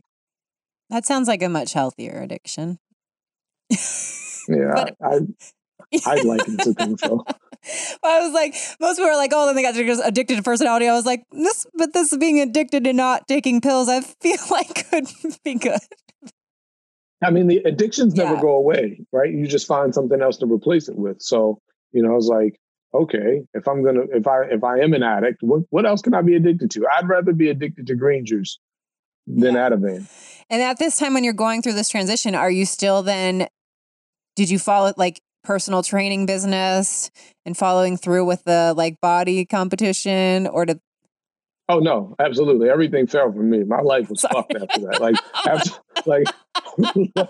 [0.89, 2.79] That sounds like a much healthier addiction.
[3.69, 4.71] yeah.
[4.73, 5.19] but, I,
[6.05, 7.25] I'd like to think so.
[8.03, 9.75] I was like, most people are like, oh, then they got
[10.05, 10.88] addicted to personality.
[10.88, 14.89] I was like, this, but this being addicted to not taking pills, I feel like
[14.89, 15.07] could
[15.43, 15.79] be good.
[17.23, 19.31] I mean, the addictions never go away, right?
[19.31, 21.21] You just find something else to replace it with.
[21.21, 21.59] So,
[21.91, 22.59] you know, I was like,
[22.93, 26.13] okay, if I'm gonna, if I, if I am an addict, what, what else can
[26.13, 26.86] I be addicted to?
[26.95, 28.59] I'd rather be addicted to green juice
[29.28, 29.69] than yeah.
[29.69, 30.07] Ativan.
[30.49, 33.47] And at this time, when you're going through this transition, are you still then?
[34.36, 37.09] Did you follow like personal training business
[37.45, 40.80] and following through with the like body competition, or did
[41.67, 42.69] Oh no, absolutely.
[42.69, 43.63] Everything fell for me.
[43.63, 44.34] My life was Sorry.
[44.36, 45.01] fucked after that.
[45.01, 45.15] Like
[45.47, 45.71] after
[46.05, 46.28] like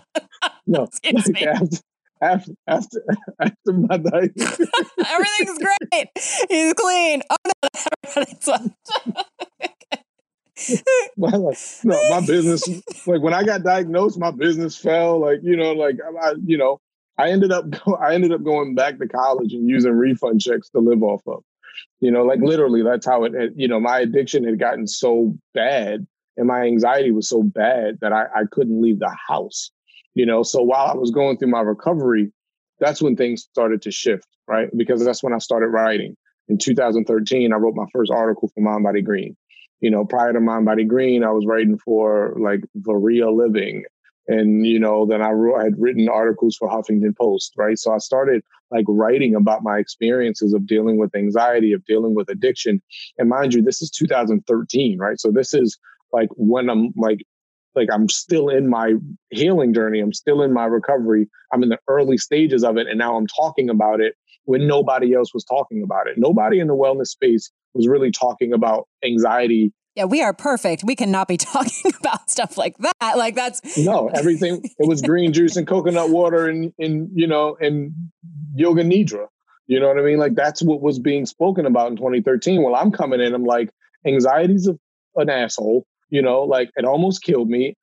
[0.67, 1.77] no, like after,
[2.21, 3.05] after after
[3.39, 4.69] after my diagnosis.
[5.07, 6.09] Everything's great.
[6.49, 7.21] He's clean.
[7.29, 7.69] Oh no,
[11.17, 11.31] my,
[11.83, 12.67] no, my business
[13.05, 15.19] like when I got diagnosed, my business fell.
[15.19, 16.79] Like you know, like I, you know,
[17.17, 17.65] I ended up
[18.01, 21.43] I ended up going back to college and using refund checks to live off of.
[21.99, 23.33] You know, like literally, that's how it.
[23.55, 28.13] You know, my addiction had gotten so bad and my anxiety was so bad that
[28.13, 29.71] I, I couldn't leave the house.
[30.13, 32.31] You know, so while I was going through my recovery,
[32.79, 34.69] that's when things started to shift, right?
[34.75, 36.15] Because that's when I started writing.
[36.47, 39.35] In 2013, I wrote my first article for Mind Body Green.
[39.81, 43.83] You know, prior to Mind Body Green, I was writing for like Varia Living.
[44.27, 47.77] And you know then i wrote, I had written articles for huffington post right?
[47.77, 52.29] So i started like writing about my experiences of dealing with anxiety of dealing with
[52.29, 52.81] addiction.
[53.19, 55.19] And mind you this is 2013 right?
[55.19, 55.77] So this is
[56.11, 57.19] like when i'm like
[57.75, 58.93] like i'm still in my
[59.29, 62.97] healing journey i'm still in my recovery i'm in the early stages of it and
[62.97, 64.15] now i'm talking about it
[64.45, 68.53] when nobody else was talking about it nobody in the wellness space was really talking
[68.53, 70.83] about anxiety yeah, we are perfect.
[70.83, 73.17] We cannot be talking about stuff like that.
[73.17, 74.61] Like that's no everything.
[74.77, 77.93] It was green juice and coconut water and and you know and
[78.53, 79.27] yoga nidra.
[79.67, 80.17] You know what I mean?
[80.17, 82.61] Like that's what was being spoken about in 2013.
[82.61, 83.33] Well, I'm coming in.
[83.33, 83.69] I'm like
[84.05, 84.77] anxiety's a,
[85.15, 85.87] an asshole.
[86.15, 87.75] You know, like it almost killed me.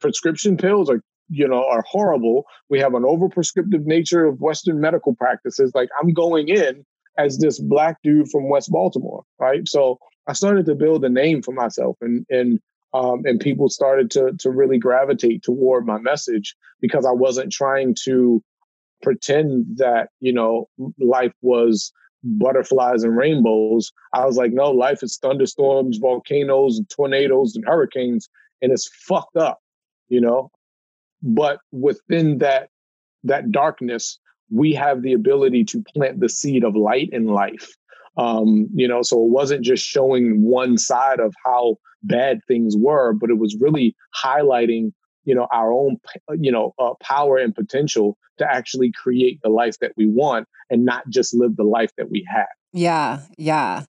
[0.00, 2.44] Prescription pills are you know are horrible.
[2.68, 5.72] We have an overprescriptive nature of Western medical practices.
[5.74, 6.84] Like I'm going in
[7.16, 9.66] as this black dude from West Baltimore, right?
[9.66, 12.60] So I started to build a name for myself, and and
[12.92, 17.96] um, and people started to to really gravitate toward my message because I wasn't trying
[18.04, 18.42] to
[19.02, 20.68] pretend that you know
[21.00, 21.92] life was
[22.22, 23.92] butterflies and rainbows.
[24.12, 28.28] I was like, no, life is thunderstorms, volcanoes, and tornadoes, and hurricanes,
[28.62, 29.60] and it's fucked up,
[30.08, 30.50] you know.
[31.22, 32.70] But within that
[33.24, 34.18] that darkness,
[34.50, 37.68] we have the ability to plant the seed of light and life.
[38.16, 43.12] Um, you know, so it wasn't just showing one side of how bad things were,
[43.12, 44.92] but it was really highlighting,
[45.28, 45.98] you know, our own,
[46.38, 50.86] you know, uh, power and potential to actually create the life that we want and
[50.86, 52.46] not just live the life that we have.
[52.72, 53.84] Yeah, yeah.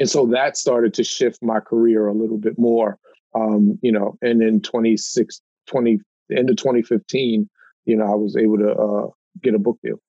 [0.00, 2.98] And so that started to shift my career a little bit more.
[3.36, 6.00] Um, you know, and in 26, 20,
[6.36, 7.48] end of 2015,
[7.84, 9.06] you know, I was able to uh,
[9.42, 10.00] get a book deal.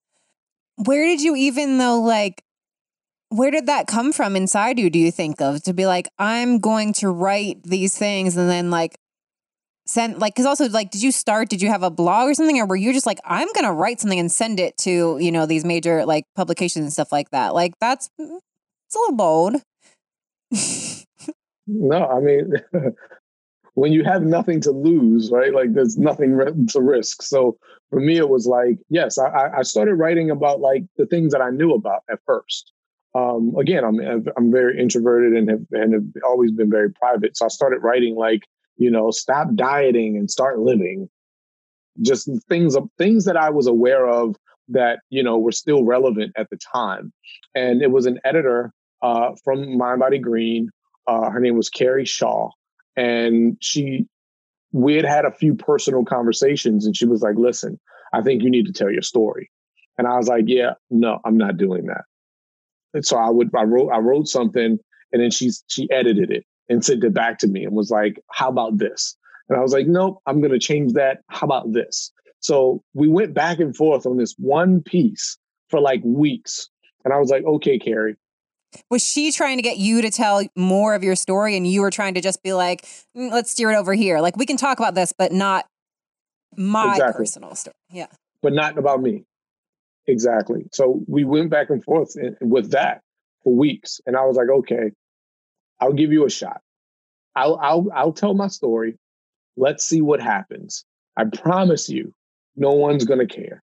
[0.84, 2.44] Where did you even though like
[3.30, 6.60] where did that come from inside you do you think of to be like i'm
[6.60, 9.00] going to write these things and then like
[9.86, 12.60] send like because also like did you start did you have a blog or something
[12.60, 15.46] or were you just like i'm gonna write something and send it to you know
[15.46, 17.54] these major like publications and stuff like that?
[17.54, 18.40] Like that's mm,
[18.88, 19.62] it's a little bold.
[21.68, 22.54] No i mean
[23.74, 26.38] when you have nothing to lose right like there's nothing
[26.70, 27.22] to risk.
[27.22, 27.58] So
[27.90, 31.42] for me it was like yes i i started writing about like the things that
[31.42, 32.72] i knew about at first.
[33.16, 34.00] Um, again, I'm
[34.36, 37.38] I'm very introverted and have and have always been very private.
[37.38, 38.42] So I started writing like
[38.78, 41.10] you know stop dieting and start living,
[42.02, 44.36] just things things that I was aware of
[44.70, 47.14] that you know were still relevant at the time.
[47.54, 50.70] And it was an editor uh, from Mind Body Green.
[51.08, 52.50] Uh, her name was Carrie Shaw,
[52.96, 54.08] and she
[54.72, 57.80] we had had a few personal conversations, and she was like, "Listen,
[58.14, 59.50] I think you need to tell your story."
[59.98, 62.04] And I was like, "Yeah, no, I'm not doing that."
[62.94, 64.80] And so I would I wrote I wrote something
[65.16, 68.20] and then she she edited it and sent it back to me and was like,
[68.32, 69.16] "How about this?"
[69.50, 71.20] And I was like, "Nope, I'm going to change that.
[71.30, 75.38] How about this?" So we went back and forth on this one piece
[75.70, 76.70] for like weeks.
[77.04, 78.16] And I was like, "Okay, Carrie,
[78.92, 81.92] Was she trying to get you to tell more of your story and you were
[81.92, 82.86] trying to just be like,
[83.16, 84.20] mm, let's steer it over here?
[84.20, 85.66] Like, we can talk about this, but not
[86.58, 87.14] my Exactly.
[87.24, 87.76] personal story.
[87.90, 88.08] Yeah.
[88.42, 89.24] but not about me.
[90.08, 90.66] Exactly.
[90.72, 93.02] So we went back and forth with that
[93.44, 94.92] for weeks, and I was like, okay,
[95.80, 96.62] I'll give you a shot.
[97.36, 98.98] I'll I'll I'll tell my story.
[99.58, 100.86] Let's see what happens.
[101.18, 102.14] I promise you,
[102.56, 103.62] no one's gonna care.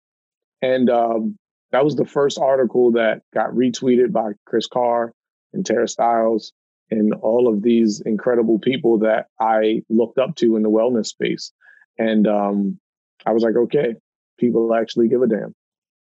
[0.62, 1.38] And um,
[1.72, 5.12] that was the first article that got retweeted by Kris Carr
[5.52, 6.52] and Tara Stiles
[6.90, 11.52] and all of these incredible people that I looked up to in the wellness space.
[11.98, 12.78] And um,
[13.24, 13.94] I was like, okay,
[14.38, 15.54] people actually give a damn.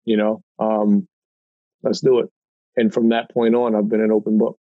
[0.06, 1.08] You know, um,
[1.84, 2.30] let's do it.
[2.76, 4.58] And from that point on, I've been an open book.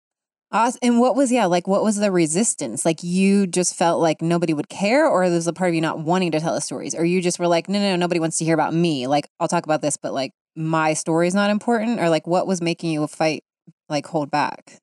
[0.53, 0.79] Awesome.
[0.81, 2.85] And what was, yeah, like what was the resistance?
[2.85, 5.99] Like you just felt like nobody would care, or there's a part of you not
[5.99, 8.39] wanting to tell the stories, or you just were like, no, no, no, nobody wants
[8.39, 9.07] to hear about me.
[9.07, 12.63] Like I'll talk about this, but like my story's not important, or like what was
[12.63, 13.45] making you fight,
[13.89, 14.79] like hold back?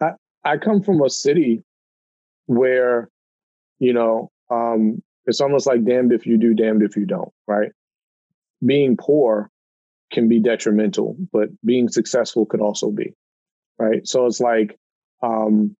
[0.00, 0.12] I,
[0.44, 1.62] I come from a city
[2.46, 3.10] where,
[3.80, 7.72] you know, um, it's almost like damned if you do, damned if you don't, right?
[8.64, 9.50] Being poor
[10.10, 13.12] can be detrimental, but being successful could also be,
[13.78, 14.06] right?
[14.06, 14.78] So it's like,
[15.22, 15.76] um,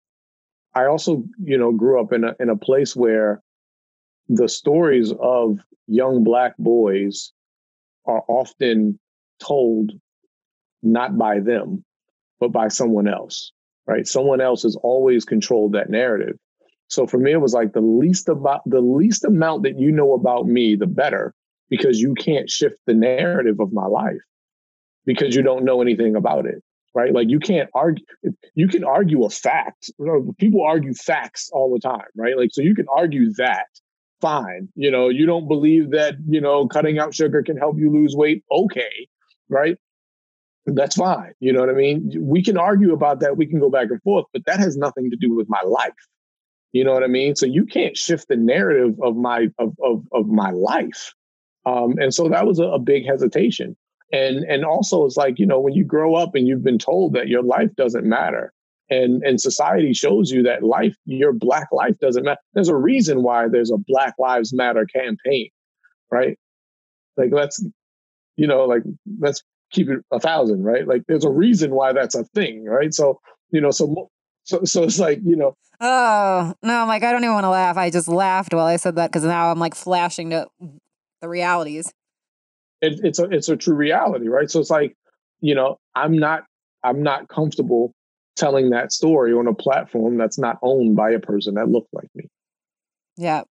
[0.74, 3.42] I also, you know, grew up in a in a place where
[4.28, 7.32] the stories of young black boys
[8.06, 8.98] are often
[9.40, 9.92] told
[10.82, 11.84] not by them,
[12.40, 13.52] but by someone else,
[13.86, 14.06] right?
[14.06, 16.36] Someone else has always controlled that narrative.
[16.88, 20.14] So for me, it was like the least about the least amount that you know
[20.14, 21.34] about me, the better,
[21.68, 24.20] because you can't shift the narrative of my life
[25.04, 26.62] because you don't know anything about it,
[26.98, 27.14] right?
[27.14, 28.04] Like you can't argue.
[28.56, 29.90] You can argue a fact.
[30.38, 32.36] People argue facts all the time, right?
[32.36, 33.66] Like so, you can argue that.
[34.20, 37.92] Fine, you know, you don't believe that you know cutting out sugar can help you
[37.92, 38.42] lose weight.
[38.50, 39.06] Okay,
[39.48, 39.76] right?
[40.66, 41.34] That's fine.
[41.38, 42.10] You know what I mean?
[42.18, 43.36] We can argue about that.
[43.36, 45.92] We can go back and forth, but that has nothing to do with my life.
[46.72, 47.36] You know what I mean?
[47.36, 51.14] So you can't shift the narrative of my of of, of my life.
[51.64, 53.76] Um, and so that was a, a big hesitation.
[54.12, 57.12] And and also it's like, you know, when you grow up and you've been told
[57.14, 58.52] that your life doesn't matter,
[58.90, 62.40] and and society shows you that life, your black life doesn't matter.
[62.54, 65.50] There's a reason why there's a Black Lives Matter campaign,
[66.10, 66.38] right?
[67.16, 67.62] Like let's,
[68.36, 68.82] you know, like
[69.20, 69.42] let's
[69.72, 70.86] keep it a thousand, right?
[70.86, 72.94] Like there's a reason why that's a thing, right?
[72.94, 74.08] So, you know, so
[74.44, 77.50] so so it's like, you know, Oh no, I'm like I don't even want to
[77.50, 77.76] laugh.
[77.76, 80.48] I just laughed while I said that because now I'm like flashing to
[81.20, 81.92] the realities.
[82.80, 84.50] It, it's a it's a true reality, right?
[84.50, 84.96] So it's like,
[85.40, 86.44] you know, I'm not
[86.82, 87.94] I'm not comfortable
[88.36, 92.08] telling that story on a platform that's not owned by a person that looked like
[92.14, 92.28] me.
[93.16, 93.42] Yeah,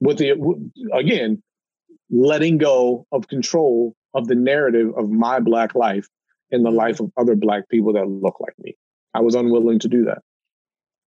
[0.00, 0.32] With the
[0.92, 1.42] again,
[2.10, 6.06] letting go of control of the narrative of my black life
[6.50, 6.76] in the Mhm.
[6.76, 8.76] life of other black people that look like me.
[9.14, 10.22] I was unwilling to do that.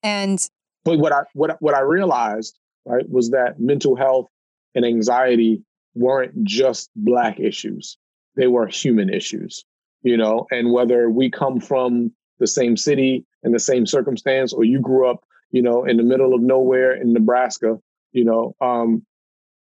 [0.03, 0.39] and
[0.83, 4.27] But what I what what I realized, right, was that mental health
[4.73, 5.63] and anxiety
[5.97, 7.97] weren't just black issues.
[8.35, 9.65] They were human issues,
[10.03, 14.63] you know, and whether we come from the same city and the same circumstance or
[14.63, 17.79] you grew up, you know, in the middle of nowhere in Nebraska,
[18.11, 19.05] you know, um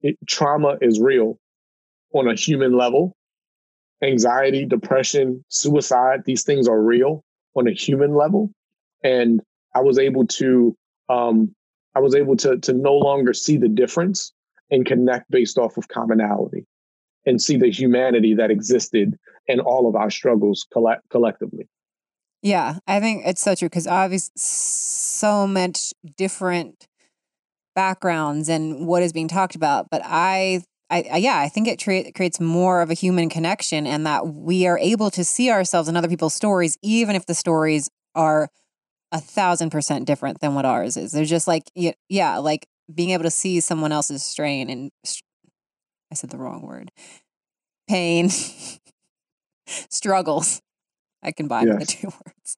[0.02, 1.40] it, trauma is real
[2.14, 3.16] on a human level.
[4.04, 7.24] Anxiety, depression, suicide, these things are real
[7.56, 8.52] on a human level.
[9.04, 9.42] And
[9.74, 10.76] I was able to
[11.10, 11.56] um,
[11.96, 14.34] I was able to to no longer see the difference
[14.72, 16.66] and connect based off of commonality
[17.26, 21.68] and see the humanity that existed in all of our struggles colle- collectively.
[22.42, 26.88] yeah, I think it's so true because obviously so much different
[27.76, 29.88] backgrounds and what is being talked about.
[29.90, 33.86] But I, I, I yeah, I think it tra- creates more of a human connection
[33.88, 37.34] and that we are able to see ourselves in other people's stories, even if the
[37.34, 38.50] stories are
[39.12, 41.12] a thousand percent different than what ours is.
[41.12, 41.64] They're just like,
[42.10, 44.92] yeah like being able to see someone else's strain and
[46.12, 46.92] I said the wrong word,
[47.90, 48.30] pain,
[49.68, 50.62] struggles.
[51.24, 52.58] I combined the two words.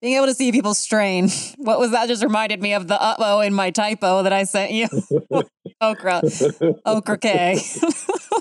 [0.00, 1.28] Being able to see people's strain.
[1.58, 2.08] What was that?
[2.08, 4.88] Just reminded me of the uh oh in my typo that I sent you.
[5.80, 6.22] Okra.
[6.86, 7.60] Okra K.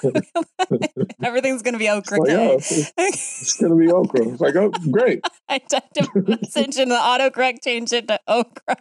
[1.23, 4.27] Everything's going to be okra It's like, oh, it's, it's gonna be okra.
[4.27, 5.23] It's like, oh, great.
[5.49, 8.75] I typed a message and the autocorrect changed it to okra.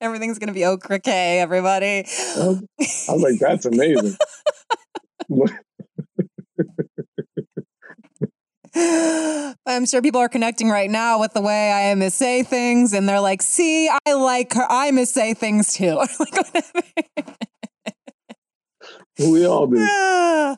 [0.00, 2.06] Everything's going to be okra K, everybody.
[2.06, 2.62] I was,
[3.08, 4.16] I was like, that's amazing.
[9.66, 13.08] I'm sure people are connecting right now with the way I miss say things, and
[13.08, 14.66] they're like, "See, I like her.
[14.68, 16.10] I miss say things too." Like,
[19.28, 20.56] we all do.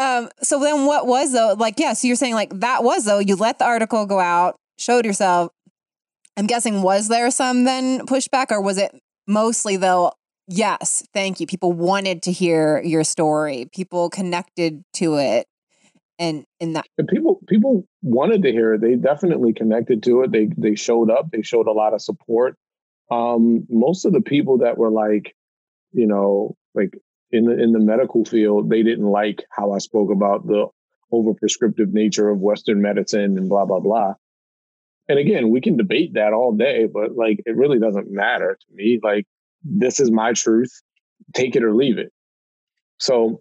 [0.00, 3.18] Um, so then what was though, like, yeah, so you're saying like that was though,
[3.18, 5.52] you let the article go out, showed yourself.
[6.36, 10.12] I'm guessing, was there some then pushback or was it mostly though,
[10.48, 11.46] yes, thank you.
[11.46, 15.46] People wanted to hear your story, people connected to it.
[16.18, 18.82] And in that and people people wanted to hear it.
[18.82, 20.30] They definitely connected to it.
[20.30, 21.30] They they showed up.
[21.30, 22.56] They showed a lot of support.
[23.10, 25.34] Um, most of the people that were like,
[25.92, 26.92] you know, like
[27.32, 30.66] in the in the medical field, they didn't like how I spoke about the
[31.12, 34.14] overprescriptive nature of Western medicine and blah blah blah.
[35.08, 38.74] And again, we can debate that all day, but like it really doesn't matter to
[38.74, 39.00] me.
[39.02, 39.26] Like
[39.64, 40.70] this is my truth.
[41.34, 42.12] Take it or leave it.
[42.98, 43.40] So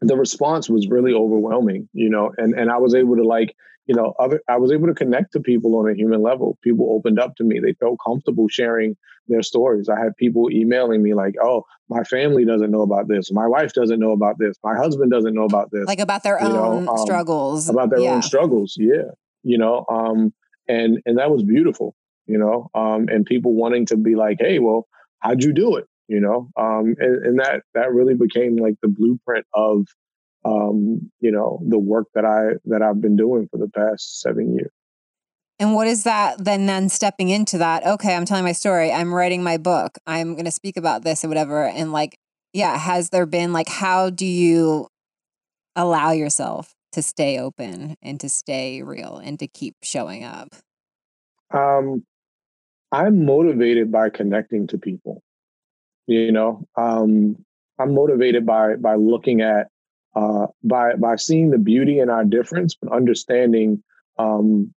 [0.00, 3.54] the response was really overwhelming, you know, and and I was able to like
[3.86, 6.58] you know, other I was able to connect to people on a human level.
[6.62, 7.58] People opened up to me.
[7.58, 8.96] They felt comfortable sharing
[9.28, 9.88] their stories.
[9.88, 13.30] I had people emailing me like, "Oh, my family doesn't know about this.
[13.32, 14.56] My wife doesn't know about this.
[14.64, 17.68] My husband doesn't know about this." Like about their you own know, um, struggles.
[17.68, 18.14] About their Yeah.
[18.14, 18.76] own struggles.
[18.78, 19.10] Yeah.
[19.42, 20.32] You know, um
[20.68, 21.94] and and that was beautiful,
[22.26, 22.70] you know.
[22.74, 24.86] Um and people wanting to be like, "Hey, well,
[25.20, 26.48] how'd you do it?" You know.
[26.56, 29.86] Um and, and that that really became like the blueprint of
[30.44, 34.54] um, you know, the work that I that I've been doing for the past seven
[34.56, 34.72] years.
[35.62, 37.86] And what is that then then stepping into that?
[37.86, 38.90] Okay, I'm telling my story.
[38.90, 39.96] I'm writing my book.
[40.08, 42.18] I'm going to speak about this or whatever and like
[42.52, 44.88] yeah, has there been like how do you
[45.76, 50.48] allow yourself to stay open and to stay real and to keep showing up?
[51.54, 52.04] Um,
[52.90, 55.22] I'm motivated by connecting to people.
[56.08, 57.36] You know, um,
[57.78, 59.68] I'm motivated by by looking at
[60.16, 63.84] uh, by by seeing the beauty in our difference, but understanding,
[64.18, 64.74] um,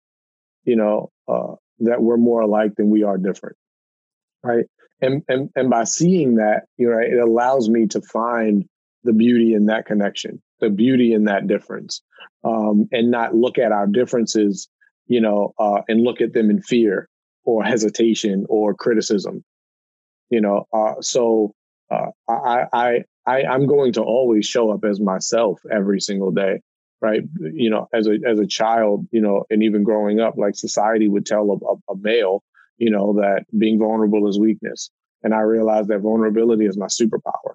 [0.65, 3.57] you know, uh, that we're more alike than we are different,
[4.43, 4.65] right?
[5.01, 8.69] And and and by seeing that, you know, it allows me to find
[9.03, 12.03] the beauty in that connection, the beauty in that difference,
[12.45, 14.69] um, and not look at our differences,
[15.07, 17.09] you know, uh, and look at them in fear
[17.45, 19.45] or hesitation or criticism.
[20.31, 21.55] You know, uh, so
[21.91, 26.61] uh, I, I, I, I'm going to always show up as myself every single day,
[27.05, 27.23] right?
[27.39, 31.07] You know, as a as a child, you know, and even growing up, like society
[31.07, 32.43] would tell a, a, male,
[32.79, 34.91] you know, that being vulnerable is weakness,
[35.23, 37.53] and I realized that vulnerability is my superpower.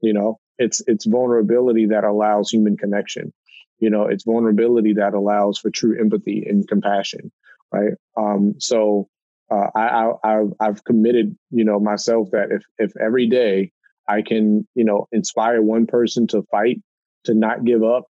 [0.00, 3.32] You know, it's it's vulnerability that allows human connection.
[3.80, 7.32] You know, it's vulnerability that allows for true empathy and compassion,
[7.72, 7.94] right?
[8.16, 9.08] Um, so
[9.50, 13.72] uh, I, I I've, I've committed, you know, myself that if if every day
[14.08, 16.80] I can, you know, inspire one person to fight,
[17.24, 18.04] to not give up,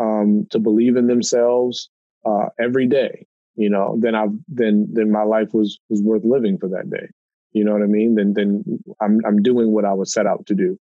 [0.00, 1.90] um, to believe in themselves
[2.24, 6.58] uh, every day, you know, then I've then then my life was was worth living
[6.58, 7.08] for that day.
[7.52, 8.14] You know what I mean?
[8.14, 8.64] Then then
[9.00, 10.78] I'm I'm doing what I was set out to do,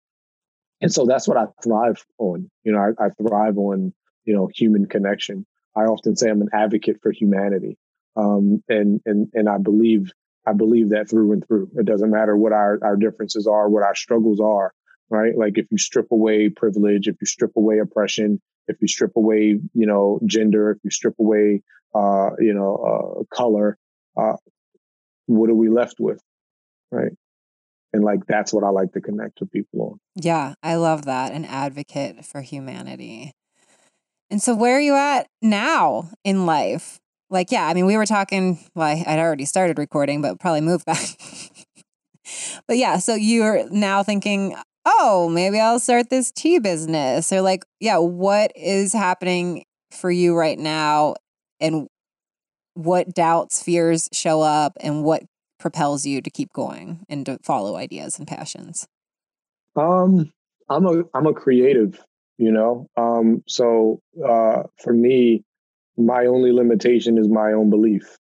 [0.81, 2.49] and so that's what I thrive on.
[2.63, 3.93] You know, I, I thrive on
[4.25, 5.45] you know human connection.
[5.75, 7.77] I often say I'm an advocate for humanity,
[8.15, 10.11] um, and and and I believe
[10.45, 11.69] I believe that through and through.
[11.75, 14.73] It doesn't matter what our, our differences are, what our struggles are,
[15.09, 15.35] right?
[15.35, 19.59] Like if you strip away privilege, if you strip away oppression, if you strip away,
[19.73, 21.61] you know, gender, if you strip away,
[21.93, 23.77] uh, you know, uh, color,
[24.17, 24.35] uh,
[25.27, 26.21] what are we left with,
[26.91, 27.11] right?
[27.93, 29.99] And like that's what I like to connect to people on.
[30.15, 31.31] Yeah, I love that.
[31.31, 33.31] An advocate for humanity.
[34.29, 36.99] And so, where are you at now in life?
[37.29, 40.61] Like, yeah, I mean, we were talking, well, I- I'd already started recording, but probably
[40.61, 41.05] moved back.
[42.67, 44.55] but yeah, so you're now thinking,
[44.85, 47.31] oh, maybe I'll start this tea business.
[47.31, 51.15] Or, like, yeah, what is happening for you right now?
[51.59, 51.87] And
[52.73, 55.23] what doubts, fears show up, and what
[55.57, 58.87] propels you to keep going and to follow ideas and passions?
[59.75, 60.31] Um,
[60.69, 61.99] I'm a I'm a creative,
[62.37, 62.87] you know.
[62.97, 65.43] Um, so uh, for me,
[65.97, 68.17] my only limitation is my own belief.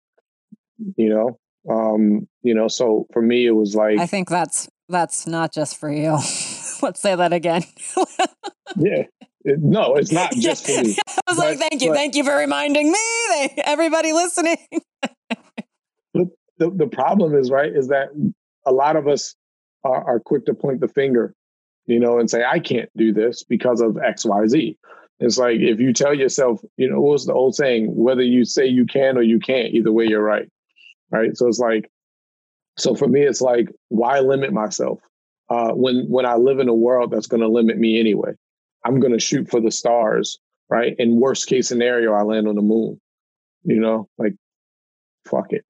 [0.97, 1.39] You know,
[1.71, 2.69] um, you know.
[2.69, 6.13] So for me, it was like, I think that's that's not just for you.
[6.83, 7.63] Let's say that again.
[8.77, 9.05] yeah,
[9.45, 10.97] it, no, it's not just for me.
[11.09, 12.99] I was like, thank you, but- thank you for reminding me.
[13.31, 14.59] They, everybody listening.
[16.15, 18.09] the, the problem is right is that
[18.67, 19.35] a lot of us
[19.85, 21.35] are, are quick to point the finger
[21.87, 24.77] you know and say i can't do this because of xyz
[25.21, 28.67] it's like if you tell yourself you know what's the old saying whether you say
[28.67, 30.49] you can or you can't either way you're right
[31.11, 31.91] right so it's like
[32.79, 35.01] so for me it's like why limit myself?
[35.51, 38.33] Uh, when when i live in a world that's going to limit me anyway
[38.85, 40.39] i'm going to shoot for the stars
[40.71, 40.95] right?
[40.99, 43.01] In worst case scenario i land on the moon
[43.65, 44.09] you know?
[44.19, 44.35] Like
[45.27, 45.65] fuck it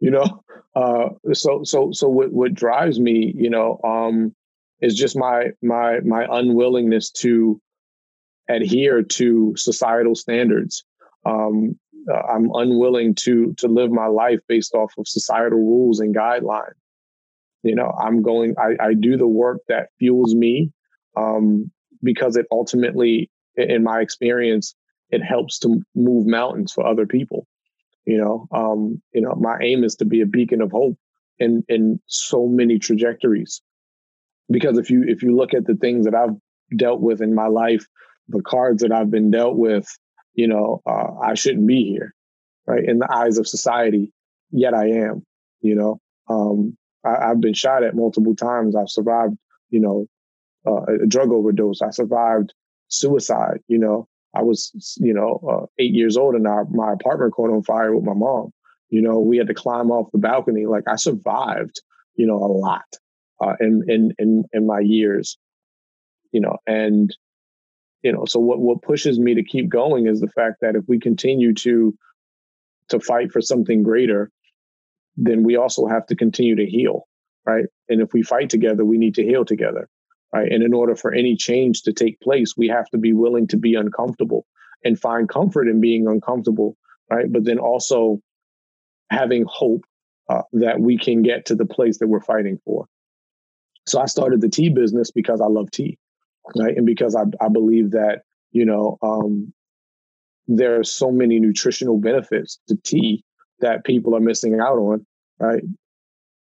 [0.00, 0.42] you know?
[0.74, 4.34] Uh so so so what what drives me you know um
[4.80, 7.60] is just my my my unwillingness to
[8.48, 10.84] adhere to societal standards.
[11.24, 11.78] Um,
[12.10, 16.74] uh, I'm unwilling to to live my life based off of societal rules and guidelines.
[17.62, 18.54] You know, I'm going.
[18.58, 20.72] I, I do the work that fuels me
[21.16, 21.70] um,
[22.02, 24.74] because it ultimately, in my experience,
[25.10, 27.46] it helps to move mountains for other people.
[28.04, 30.98] You know, um, you know, my aim is to be a beacon of hope
[31.38, 33.62] in in so many trajectories.
[34.50, 36.36] Because if you if you look at the things that I've
[36.76, 37.86] dealt with in my life,
[38.28, 39.86] the cards that I've been dealt with,
[40.34, 42.14] you know, uh, I shouldn't be here,
[42.66, 42.84] right?
[42.84, 44.12] In the eyes of society,
[44.50, 45.24] yet I am.
[45.60, 48.74] You know, um, I, have been shot at multiple times.
[48.74, 49.36] I've survived,
[49.70, 50.06] you know,
[50.66, 51.82] uh, a drug overdose.
[51.82, 52.52] I survived
[52.88, 53.60] suicide.
[53.68, 57.50] You know, I was, you know, uh, eight years old and our, my apartment caught
[57.50, 58.52] on fire with my mom.
[58.88, 60.66] You know, we had to climb off the balcony.
[60.66, 61.80] Like I survived,
[62.14, 62.84] you know, a lot
[63.40, 65.38] uh, in in in in my years.
[66.30, 67.14] You know, and
[68.02, 70.84] you know, so what what pushes me to keep going is the fact that if
[70.88, 71.96] we continue to
[72.88, 74.30] to fight for something greater,
[75.16, 77.06] then we also have to continue to heal,
[77.46, 77.66] right?
[77.88, 79.88] And if we fight together, we need to heal together,
[80.32, 80.50] right?
[80.50, 83.56] And in order for any change to take place, we have to be willing to
[83.56, 84.46] be uncomfortable
[84.84, 86.76] and find comfort in being uncomfortable,
[87.10, 87.30] right?
[87.30, 88.20] But then also
[89.10, 89.84] having hope
[90.28, 92.86] uh, that we can get to the place that we're fighting for.
[93.86, 95.98] So I started the tea business because I love tea,
[96.56, 96.76] right?
[96.76, 99.52] And because I, I believe that, you know, um,
[100.48, 103.24] there are so many nutritional benefits to tea
[103.60, 105.06] that people are missing out on,
[105.38, 105.62] right?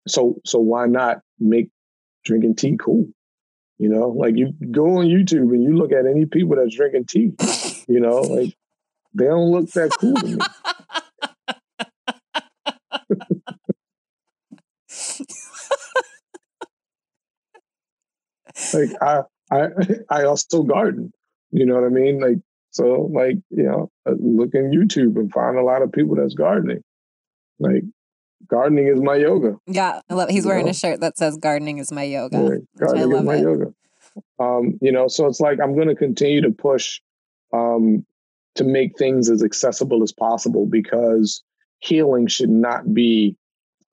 [0.07, 1.71] So so why not make
[2.25, 3.07] drinking tea cool?
[3.79, 7.07] You know, like you go on YouTube and you look at any people that's drinking
[7.07, 7.33] tea,
[7.89, 8.55] you know, like
[9.15, 10.37] they don't look that cool to me.
[18.73, 19.23] like I
[19.55, 19.69] I
[20.11, 21.13] I also garden.
[21.51, 22.21] You know what I mean?
[22.21, 22.39] Like
[22.71, 26.35] so like, you know, uh, look in YouTube and find a lot of people that's
[26.35, 26.83] gardening.
[27.61, 27.85] Like
[28.49, 29.57] gardening is my yoga.
[29.67, 30.29] Yeah, I love.
[30.29, 30.73] He's wearing know?
[30.73, 33.43] a shirt that says "Gardening is my yoga." Yeah, gardening is my it.
[33.43, 33.75] yoga.
[34.39, 37.01] Um, you know, so it's like I'm going to continue to push
[37.53, 38.05] um,
[38.57, 41.43] to make things as accessible as possible because
[41.79, 43.37] healing should not be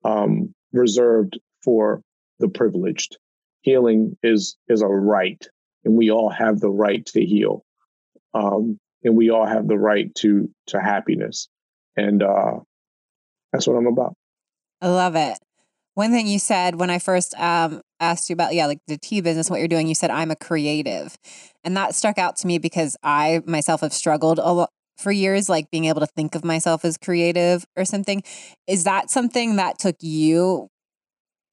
[0.04, 2.02] um, reserved for
[2.38, 3.16] the privileged.
[3.62, 5.44] Healing is is a right,
[5.84, 7.64] and we all have the right to heal,
[8.34, 11.48] um, and we all have the right to to happiness.
[11.96, 12.60] And uh,
[13.52, 14.14] that's what I'm about.
[14.80, 15.38] I love it.
[15.94, 19.20] One thing you said when I first um, asked you about, yeah, like the tea
[19.20, 21.16] business, what you're doing, you said, I'm a creative.
[21.64, 25.48] And that stuck out to me because I myself have struggled a lot for years,
[25.50, 28.22] like being able to think of myself as creative or something.
[28.66, 30.68] Is that something that took you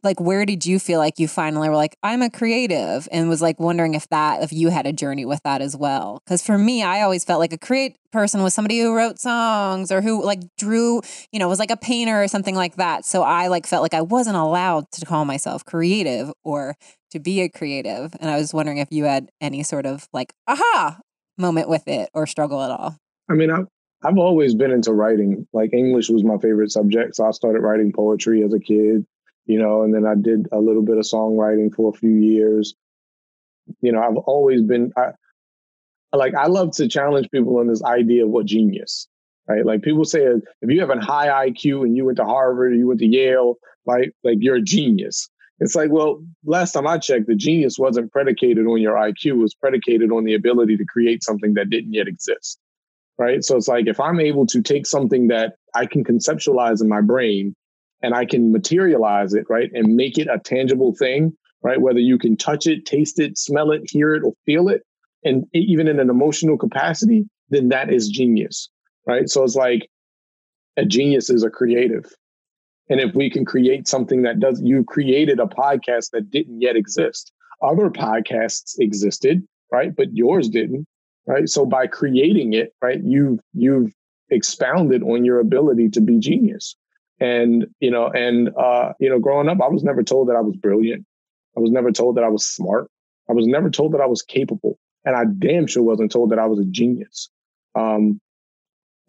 [0.04, 3.42] like where did you feel like you finally were like i'm a creative and was
[3.42, 6.22] like wondering if that if you had a journey with that as well?
[6.26, 9.92] Because for me i always felt like a create person was somebody who wrote songs
[9.92, 13.06] or who like drew you know was like a painter or something like that.
[13.06, 16.76] So i like felt like i wasn't allowed to call myself creative or
[17.12, 20.34] to be a creative and i was wondering if you had any sort of like
[20.48, 21.00] aha!
[21.38, 22.98] moment with it or struggle at all.
[23.30, 23.64] I mean i
[24.02, 25.46] I've always been into writing.
[25.52, 29.06] Like English was my favorite subject, so I started writing poetry as a kid
[29.50, 32.76] you know, and then I did a little bit of songwriting for a few years.
[33.82, 35.10] You know, I've always been I,
[36.16, 39.08] like I love to challenge people on this idea of what genius,
[39.48, 39.66] right?
[39.66, 42.76] Like people say if you have a high IQ and you went to Harvard or
[42.76, 43.56] you went to Yale,
[43.88, 45.28] right, like you're a genius.
[45.60, 49.34] It's like, well, last time I checked, the genius wasn't predicated on your IQ, it
[49.34, 52.60] was predicated on the ability to create something that didn't yet exist.
[53.18, 53.44] Right.
[53.44, 57.02] So it's like if I'm able to take something that I can conceptualize in my
[57.02, 57.56] brain
[58.02, 61.34] and I can materialize it, right, and make it a tangible thing,
[61.64, 61.82] right?
[61.82, 64.84] Whether you can touch it, taste it, smell it, hear it, or feel it,
[65.24, 68.70] and even in an emotional capacity, then that is genius,
[69.06, 69.30] right?
[69.30, 69.90] So it's like
[70.78, 72.06] a genius is a creative.
[72.90, 76.76] And if we can create something that does, you created a podcast that didn't yet
[76.76, 77.32] exist.
[77.62, 79.96] Other podcasts existed, right?
[79.96, 80.88] But yours didn't,
[81.28, 81.48] right?
[81.48, 83.94] So by creating it, right, you've you've
[84.32, 86.76] expounded on your ability to be genius.
[87.20, 90.42] And, you know, and, uh, you know, growing up, I was never told that I
[90.42, 91.06] was brilliant.
[91.58, 92.90] I was never told that I was smart.
[93.30, 94.78] I was never told that I was capable.
[95.06, 97.30] And I damn sure wasn't told that I was a genius.
[97.76, 98.22] Um,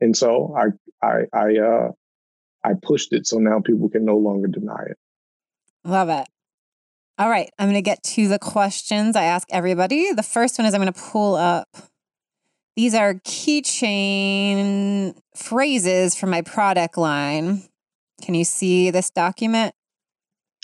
[0.00, 1.90] and so I, I, I, uh,
[2.64, 4.98] I pushed it so now people can no longer deny it.
[5.84, 6.26] Love it.
[7.18, 10.12] All right, I'm going to get to the questions I ask everybody.
[10.12, 11.68] The first one is I'm going to pull up.
[12.76, 17.62] These are keychain phrases from my product line.
[18.20, 19.74] Can you see this document?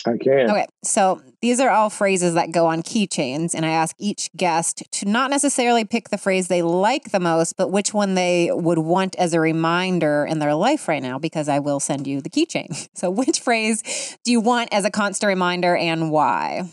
[0.05, 0.49] I can.
[0.49, 4.83] Okay, so these are all phrases that go on keychains, and I ask each guest
[4.91, 8.77] to not necessarily pick the phrase they like the most, but which one they would
[8.77, 12.29] want as a reminder in their life right now, because I will send you the
[12.29, 12.87] keychain.
[12.97, 16.63] So, which phrase do you want as a constant reminder and why?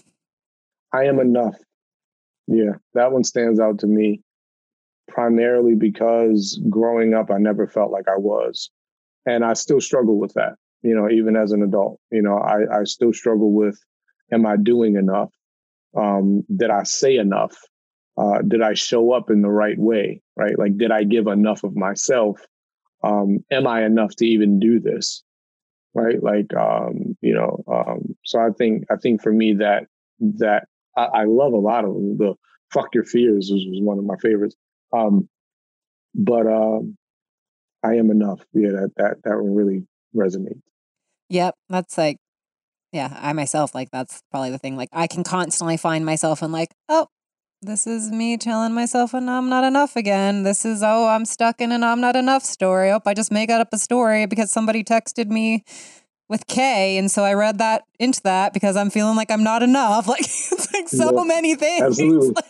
[0.92, 1.56] I am enough.
[2.46, 4.22] Yeah, that one stands out to me
[5.08, 8.70] primarily because growing up, I never felt like I was.
[9.26, 10.54] And I still struggle with that
[10.84, 11.98] you know, even as an adult.
[12.12, 13.80] You know, I, I still struggle with
[14.30, 15.30] am I doing enough?
[15.96, 17.56] Um, did I say enough?
[18.16, 20.22] Uh, did I show up in the right way?
[20.36, 20.56] Right?
[20.58, 22.40] Like, did I give enough of myself?
[23.02, 25.24] Um, am I enough to even do this?
[25.94, 26.22] Right?
[26.22, 29.86] Like, um, you know, um, so I think I think for me that
[30.20, 32.18] that I, I love a lot of them.
[32.18, 32.34] The
[32.72, 34.56] fuck your fears was, one of my favorites.
[34.92, 35.28] Um,
[36.14, 36.96] but um,
[37.82, 38.40] I am enough.
[38.52, 40.60] Yeah, that that that one really resonates.
[41.28, 41.54] Yep.
[41.68, 42.18] That's like,
[42.92, 44.76] yeah, I myself, like, that's probably the thing.
[44.76, 47.08] Like, I can constantly find myself and, like, oh,
[47.64, 50.42] this is me telling myself and I'm not enough again.
[50.42, 52.90] This is, oh, I'm stuck in an I'm not enough story.
[52.90, 55.64] Oh, I just make up a story because somebody texted me
[56.28, 56.98] with K.
[56.98, 60.06] And so I read that into that because I'm feeling like I'm not enough.
[60.14, 61.82] Like, it's like so yeah, many things.
[61.86, 62.42] Absolutely.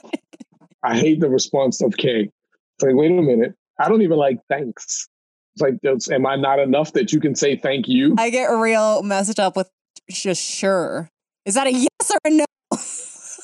[0.83, 2.31] I hate the response of K.
[2.77, 3.55] It's like, wait a minute.
[3.79, 5.09] I don't even like thanks.
[5.57, 8.17] It's like, am I not enough that you can say thank you?
[8.19, 9.71] I get real messed up with
[10.11, 11.09] just sure.
[11.45, 12.45] Is that a yes or a no?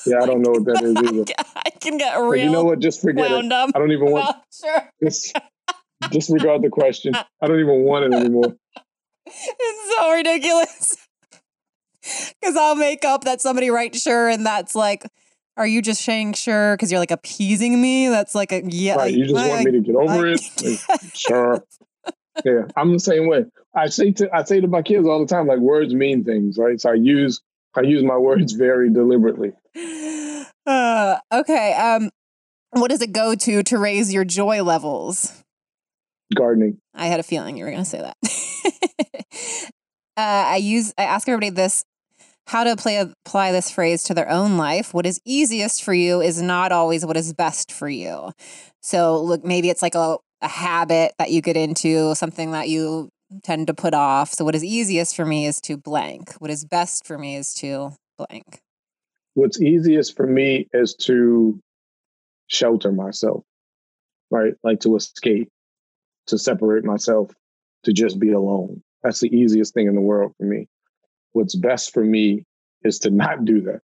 [0.05, 1.33] Yeah, I don't know what that is either.
[1.55, 2.29] I can get real.
[2.29, 2.79] But you know what?
[2.79, 3.51] Just forget it.
[3.51, 4.35] I don't even want.
[4.51, 4.89] sure.
[5.03, 5.37] Just
[6.09, 7.13] disregard the question.
[7.15, 8.55] I don't even want it anymore.
[9.25, 10.97] It's so ridiculous.
[12.41, 15.05] Because I'll make up that somebody writes sure, and that's like,
[15.55, 18.07] are you just saying sure because you're like appeasing me?
[18.07, 18.95] That's like a yeah.
[18.95, 20.81] Right, you just I, want me to get over I, it.
[20.89, 21.63] Like, sure
[22.45, 23.45] yeah, I'm the same way.
[23.75, 26.57] I say to I say to my kids all the time, like words mean things,
[26.57, 26.79] right?
[26.79, 27.41] So I use
[27.75, 29.53] I use my words very deliberately.
[30.63, 31.73] Uh, okay.
[31.73, 32.11] Um,
[32.69, 35.43] what does it go to to raise your joy levels?
[36.35, 36.77] Gardening.
[36.93, 38.15] I had a feeling you were going to say that.
[40.17, 40.21] uh,
[40.51, 41.83] I use I ask everybody this
[42.47, 44.93] how to play, apply this phrase to their own life.
[44.93, 48.31] What is easiest for you is not always what is best for you.
[48.81, 53.09] So, look, maybe it's like a, a habit that you get into, something that you
[53.43, 54.31] tend to put off.
[54.31, 56.33] So, what is easiest for me is to blank.
[56.39, 58.59] What is best for me is to blank.
[59.33, 61.59] What's easiest for me is to
[62.47, 63.43] shelter myself,
[64.29, 64.53] right?
[64.63, 65.49] Like to escape,
[66.27, 67.31] to separate myself,
[67.83, 68.81] to just be alone.
[69.03, 70.67] That's the easiest thing in the world for me.
[71.31, 72.43] What's best for me
[72.83, 73.81] is to not do that,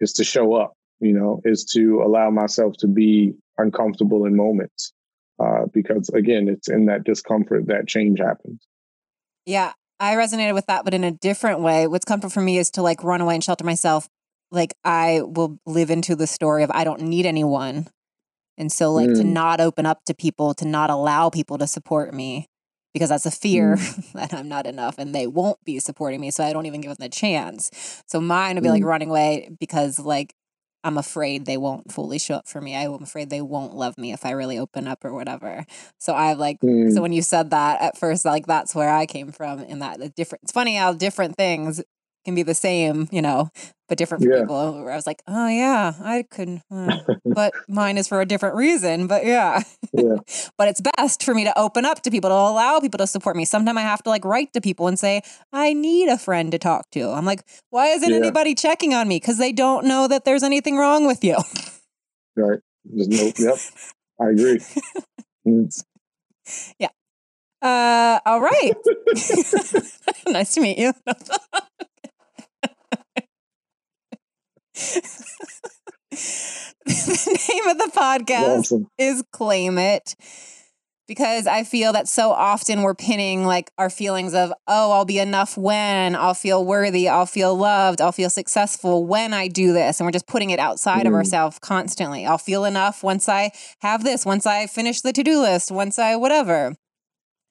[0.00, 4.92] is to show up, you know, is to allow myself to be uncomfortable in moments
[5.38, 8.66] uh, because again, it's in that discomfort that change happens.
[9.46, 11.86] Yeah, I resonated with that, but in a different way.
[11.86, 14.08] What's comfort for me is to like run away and shelter myself.
[14.50, 17.88] Like I will live into the story of I don't need anyone.
[18.58, 19.16] And so like mm.
[19.16, 22.46] to not open up to people, to not allow people to support me
[22.92, 24.12] because that's a fear mm.
[24.14, 26.30] that I'm not enough and they won't be supporting me.
[26.30, 28.02] So I don't even give them the chance.
[28.06, 28.72] So mine would be mm.
[28.72, 30.34] like running away because like
[30.84, 32.74] I'm afraid they won't fully show up for me.
[32.74, 35.64] I'm afraid they won't love me if I really open up or whatever.
[35.98, 36.92] So I like mm.
[36.92, 39.98] so when you said that at first, like that's where I came from in that
[39.98, 41.82] the different it's funny how different things
[42.24, 43.50] can be the same, you know,
[43.92, 44.40] but different for yeah.
[44.40, 44.82] people.
[44.84, 48.54] Where I was like, oh yeah, I could, uh, but mine is for a different
[48.54, 49.06] reason.
[49.06, 49.62] But yeah,
[49.92, 50.16] yeah.
[50.56, 53.36] but it's best for me to open up to people to allow people to support
[53.36, 53.44] me.
[53.44, 55.20] Sometimes I have to like write to people and say,
[55.52, 57.10] I need a friend to talk to.
[57.10, 58.16] I'm like, why isn't yeah.
[58.16, 59.16] anybody checking on me?
[59.16, 61.36] Because they don't know that there's anything wrong with you.
[62.34, 62.60] Right.
[62.86, 63.30] There's no.
[63.36, 63.58] Yep.
[64.22, 64.60] I agree.
[65.46, 65.84] Mm.
[66.78, 66.88] Yeah.
[67.60, 68.72] Uh, all right.
[70.28, 70.94] nice to meet you.
[76.84, 78.88] The name of the podcast awesome.
[78.98, 80.14] is Claim It
[81.08, 85.18] because I feel that so often we're pinning like our feelings of, oh, I'll be
[85.18, 90.00] enough when, I'll feel worthy, I'll feel loved, I'll feel successful when I do this.
[90.00, 91.08] And we're just putting it outside mm.
[91.08, 92.24] of ourselves constantly.
[92.24, 95.98] I'll feel enough once I have this, once I finish the to do list, once
[95.98, 96.74] I whatever.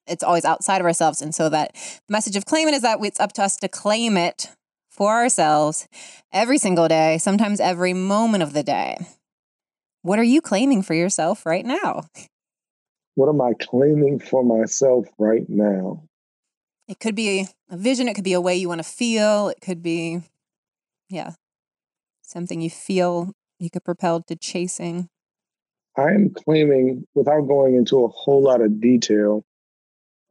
[0.07, 1.21] It's always outside of ourselves.
[1.21, 1.75] And so that
[2.09, 4.49] message of claim it is that it's up to us to claim it
[5.01, 5.87] for ourselves
[6.31, 8.99] every single day, sometimes every moment of the day.
[10.03, 12.03] What are you claiming for yourself right now?
[13.15, 16.03] What am I claiming for myself right now?
[16.87, 19.59] It could be a vision, it could be a way you want to feel, it
[19.59, 20.21] could be,
[21.09, 21.31] yeah,
[22.21, 25.07] something you feel you could propel to chasing.
[25.97, 29.41] I am claiming, without going into a whole lot of detail,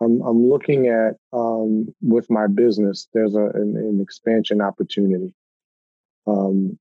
[0.00, 3.08] I'm I'm looking at um, with my business.
[3.12, 5.34] There's a an, an expansion opportunity,
[6.26, 6.78] um,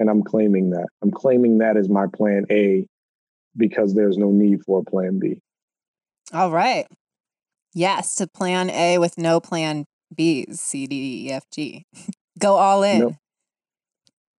[0.00, 0.86] and I'm claiming that.
[1.02, 2.86] I'm claiming that as my plan A
[3.56, 5.40] because there's no need for a plan B.
[6.32, 6.86] All right.
[7.72, 11.86] Yes to plan A with no plan B's, C, D, E, F, G.
[12.38, 13.02] Go all in.
[13.02, 13.12] Yep.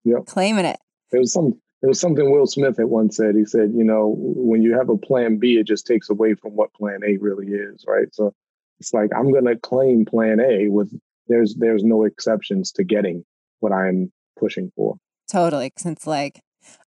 [0.04, 0.26] Yep.
[0.26, 0.80] Claiming it.
[1.12, 1.60] It was some.
[1.86, 3.36] It was something Will Smith had once said.
[3.36, 6.56] He said, "You know, when you have a plan B, it just takes away from
[6.56, 8.34] what plan A really is, right?" So
[8.80, 10.92] it's like I'm going to claim plan A with
[11.28, 13.24] there's there's no exceptions to getting
[13.60, 14.98] what I'm pushing for.
[15.32, 15.74] Totally.
[15.78, 16.42] Since like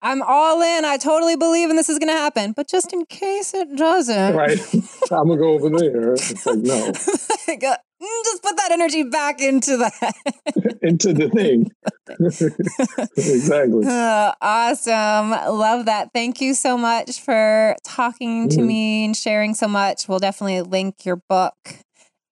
[0.02, 0.86] I'm all in.
[0.86, 2.54] I totally believe and this is going to happen.
[2.54, 4.34] But just in case it doesn't.
[4.34, 4.60] Right.
[5.12, 6.14] I'm going to go over there.
[6.14, 6.94] It's like, no.
[7.48, 10.16] Uh, Mm, just put that energy back into that.
[10.82, 11.72] into the thing.
[13.18, 13.86] exactly.
[13.88, 15.32] Uh, awesome.
[15.32, 16.10] Love that.
[16.14, 18.68] Thank you so much for talking to mm-hmm.
[18.68, 20.10] me and sharing so much.
[20.10, 21.56] We'll definitely link your book.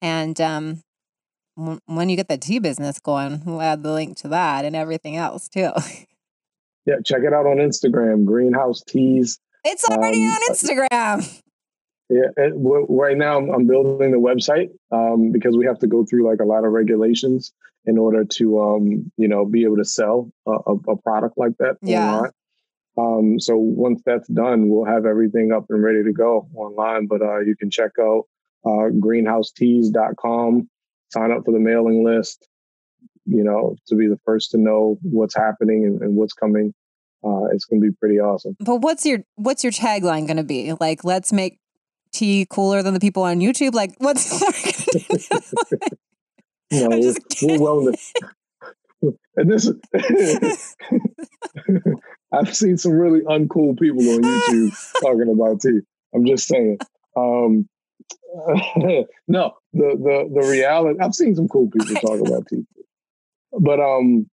[0.01, 0.82] And um,
[1.55, 5.16] when you get the tea business going, we'll add the link to that and everything
[5.16, 5.72] else too.
[6.86, 9.39] Yeah, check it out on Instagram, Greenhouse Teas.
[9.64, 11.41] It's already um, on Instagram.
[12.09, 16.41] Yeah, right now I'm building the website um, because we have to go through like
[16.41, 17.53] a lot of regulations
[17.85, 21.77] in order to, um, you know, be able to sell a, a product like that
[21.81, 22.15] yeah.
[22.15, 22.31] online.
[22.97, 27.07] Um, so once that's done, we'll have everything up and ready to go online.
[27.07, 28.23] But uh, you can check out
[28.65, 30.69] uh, greenhouseteas.com,
[31.11, 32.47] sign up for the mailing list,
[33.25, 36.73] you know, to be the first to know what's happening and, and what's coming.
[37.25, 38.55] Uh, it's going to be pretty awesome.
[38.59, 40.73] But what's your what's your tagline going to be?
[40.73, 41.59] Like, let's make
[42.14, 43.74] tea cooler than the people on YouTube.
[43.74, 44.32] Like, what's
[46.72, 48.11] no, we're, we're wellness.
[49.36, 49.70] and this,
[52.32, 55.82] I've seen some really uncool people on YouTube talking about tea.
[56.16, 56.80] I'm just saying.
[57.16, 57.70] Um,
[59.28, 60.99] no, the the the reality.
[60.99, 62.66] I've seen some cool people talk about tea
[63.59, 64.30] but um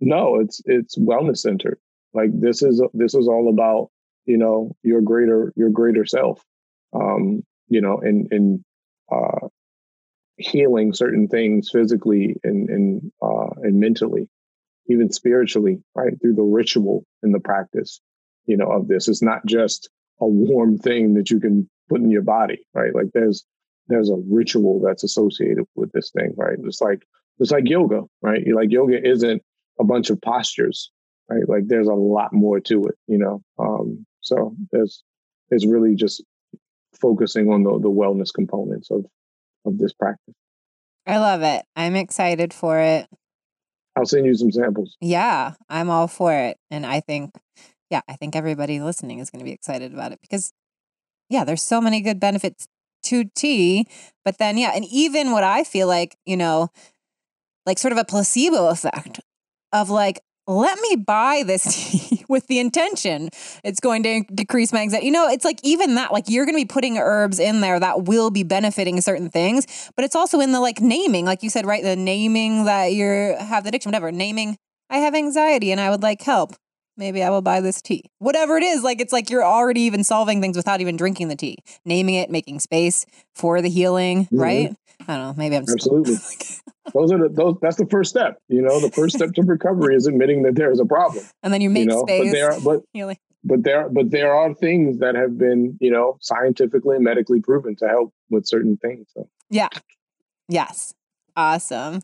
[0.00, 1.78] no it's it's wellness centered
[2.12, 3.90] like this is this is all about
[4.26, 6.44] you know your greater your greater self
[6.92, 8.64] um you know in and
[9.12, 9.48] uh
[10.36, 14.28] healing certain things physically and and uh and mentally
[14.88, 18.00] even spiritually right through the ritual and the practice
[18.46, 22.10] you know of this it's not just a warm thing that you can put in
[22.10, 23.44] your body right like there's
[23.88, 27.02] there's a ritual that's associated with this thing right it's like
[27.40, 28.42] it's like yoga, right?
[28.54, 29.42] Like yoga isn't
[29.80, 30.92] a bunch of postures,
[31.28, 31.48] right?
[31.48, 33.42] Like there's a lot more to it, you know.
[33.58, 35.02] Um, so there's
[35.48, 36.22] it's really just
[37.00, 39.06] focusing on the the wellness components of
[39.64, 40.34] of this practice.
[41.06, 41.64] I love it.
[41.76, 43.08] I'm excited for it.
[43.96, 44.96] I'll send you some samples.
[45.00, 46.56] Yeah, I'm all for it.
[46.70, 47.32] And I think,
[47.90, 50.52] yeah, I think everybody listening is going to be excited about it because,
[51.28, 52.68] yeah, there's so many good benefits
[53.04, 53.86] to tea.
[54.24, 56.68] But then, yeah, and even what I feel like, you know,
[57.66, 59.20] like sort of a placebo effect
[59.72, 60.20] of like,
[60.50, 63.28] let me buy this tea with the intention
[63.62, 65.06] it's going to decrease my anxiety.
[65.06, 67.78] You know, it's like even that, like you're going to be putting herbs in there
[67.78, 71.50] that will be benefiting certain things, but it's also in the like naming, like you
[71.50, 71.82] said, right?
[71.82, 74.56] The naming that you have the addiction, whatever, naming,
[74.88, 76.54] I have anxiety and I would like help.
[77.00, 78.04] Maybe I will buy this tea.
[78.18, 81.34] Whatever it is, like it's like you're already even solving things without even drinking the
[81.34, 84.38] tea, naming it, making space for the healing, mm-hmm.
[84.38, 84.76] right?
[85.08, 85.34] I don't know.
[85.34, 86.16] Maybe I'm absolutely.
[86.92, 87.56] those are the those.
[87.62, 88.36] That's the first step.
[88.48, 91.54] You know, the first step to recovery is admitting that there is a problem, and
[91.54, 92.02] then you make you know?
[92.02, 92.26] space.
[92.26, 93.16] But there, but healing.
[93.44, 97.76] but there, but there are things that have been, you know, scientifically and medically proven
[97.76, 99.08] to help with certain things.
[99.14, 99.26] So.
[99.48, 99.70] Yeah.
[100.50, 100.92] Yes.
[101.34, 102.02] Awesome.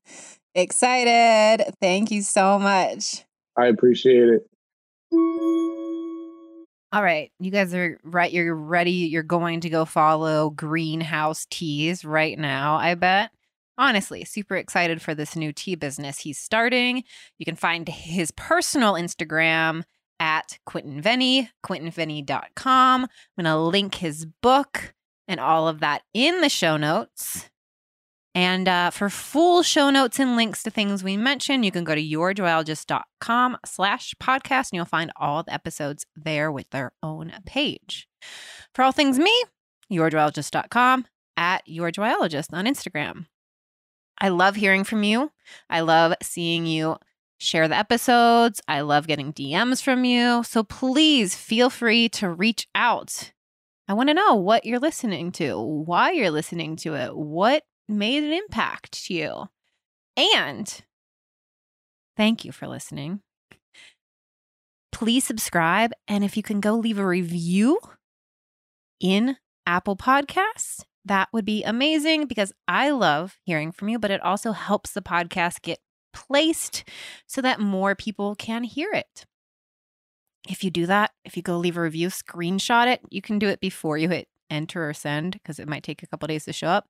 [0.54, 1.74] Excited.
[1.82, 3.26] Thank you so much.
[3.58, 4.50] I appreciate it.
[6.96, 8.32] All right, you guys are right.
[8.32, 8.90] You're ready.
[8.90, 13.32] You're going to go follow Greenhouse Teas right now, I bet.
[13.76, 17.04] Honestly, super excited for this new tea business he's starting.
[17.36, 19.82] You can find his personal Instagram
[20.20, 21.50] at Quentin Venny.
[21.68, 23.06] I'm
[23.36, 24.94] going to link his book
[25.28, 27.50] and all of that in the show notes.
[28.36, 31.94] And uh, for full show notes and links to things we mentioned, you can go
[31.94, 38.06] to yourjoyologist.com slash podcast and you'll find all the episodes there with their own page.
[38.74, 39.32] For all things me,
[39.90, 41.06] yourjoyologist.com
[41.38, 43.24] at yourjoyologist on Instagram.
[44.20, 45.32] I love hearing from you.
[45.70, 46.98] I love seeing you
[47.38, 48.60] share the episodes.
[48.68, 50.42] I love getting DMs from you.
[50.42, 53.32] So please feel free to reach out.
[53.88, 58.24] I want to know what you're listening to, why you're listening to it, what made
[58.24, 59.48] an impact to you.
[60.16, 60.82] And
[62.16, 63.20] thank you for listening.
[64.92, 65.92] Please subscribe.
[66.08, 67.78] And if you can go leave a review
[68.98, 69.36] in
[69.66, 74.52] Apple Podcasts, that would be amazing because I love hearing from you, but it also
[74.52, 75.78] helps the podcast get
[76.12, 76.84] placed
[77.26, 79.26] so that more people can hear it.
[80.48, 83.00] If you do that, if you go leave a review, screenshot it.
[83.10, 86.06] You can do it before you hit enter or send because it might take a
[86.06, 86.86] couple days to show up.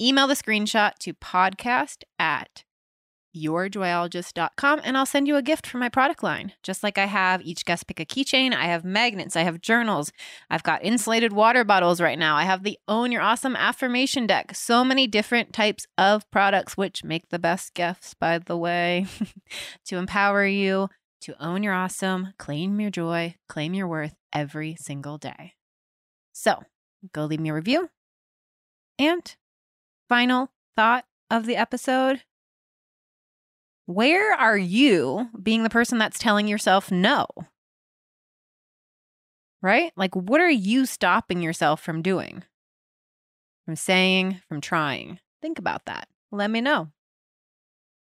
[0.00, 2.64] Email the screenshot to podcast at
[3.36, 6.52] yourjoyologist.com and I'll send you a gift for my product line.
[6.62, 10.12] Just like I have each guest pick a keychain, I have magnets, I have journals,
[10.50, 12.36] I've got insulated water bottles right now.
[12.36, 14.54] I have the Own Your Awesome affirmation deck.
[14.54, 19.06] So many different types of products, which make the best gifts, by the way,
[19.86, 20.88] to empower you
[21.22, 25.54] to own your awesome, claim your joy, claim your worth every single day.
[26.32, 26.62] So
[27.12, 27.90] go leave me a review.
[28.98, 29.34] And
[30.08, 32.22] final thought of the episode
[33.88, 37.26] where are you being the person that's telling yourself no?
[39.62, 39.92] Right?
[39.96, 42.44] Like, what are you stopping yourself from doing?
[43.64, 45.20] From saying, from trying?
[45.40, 46.06] Think about that.
[46.30, 46.90] Let me know.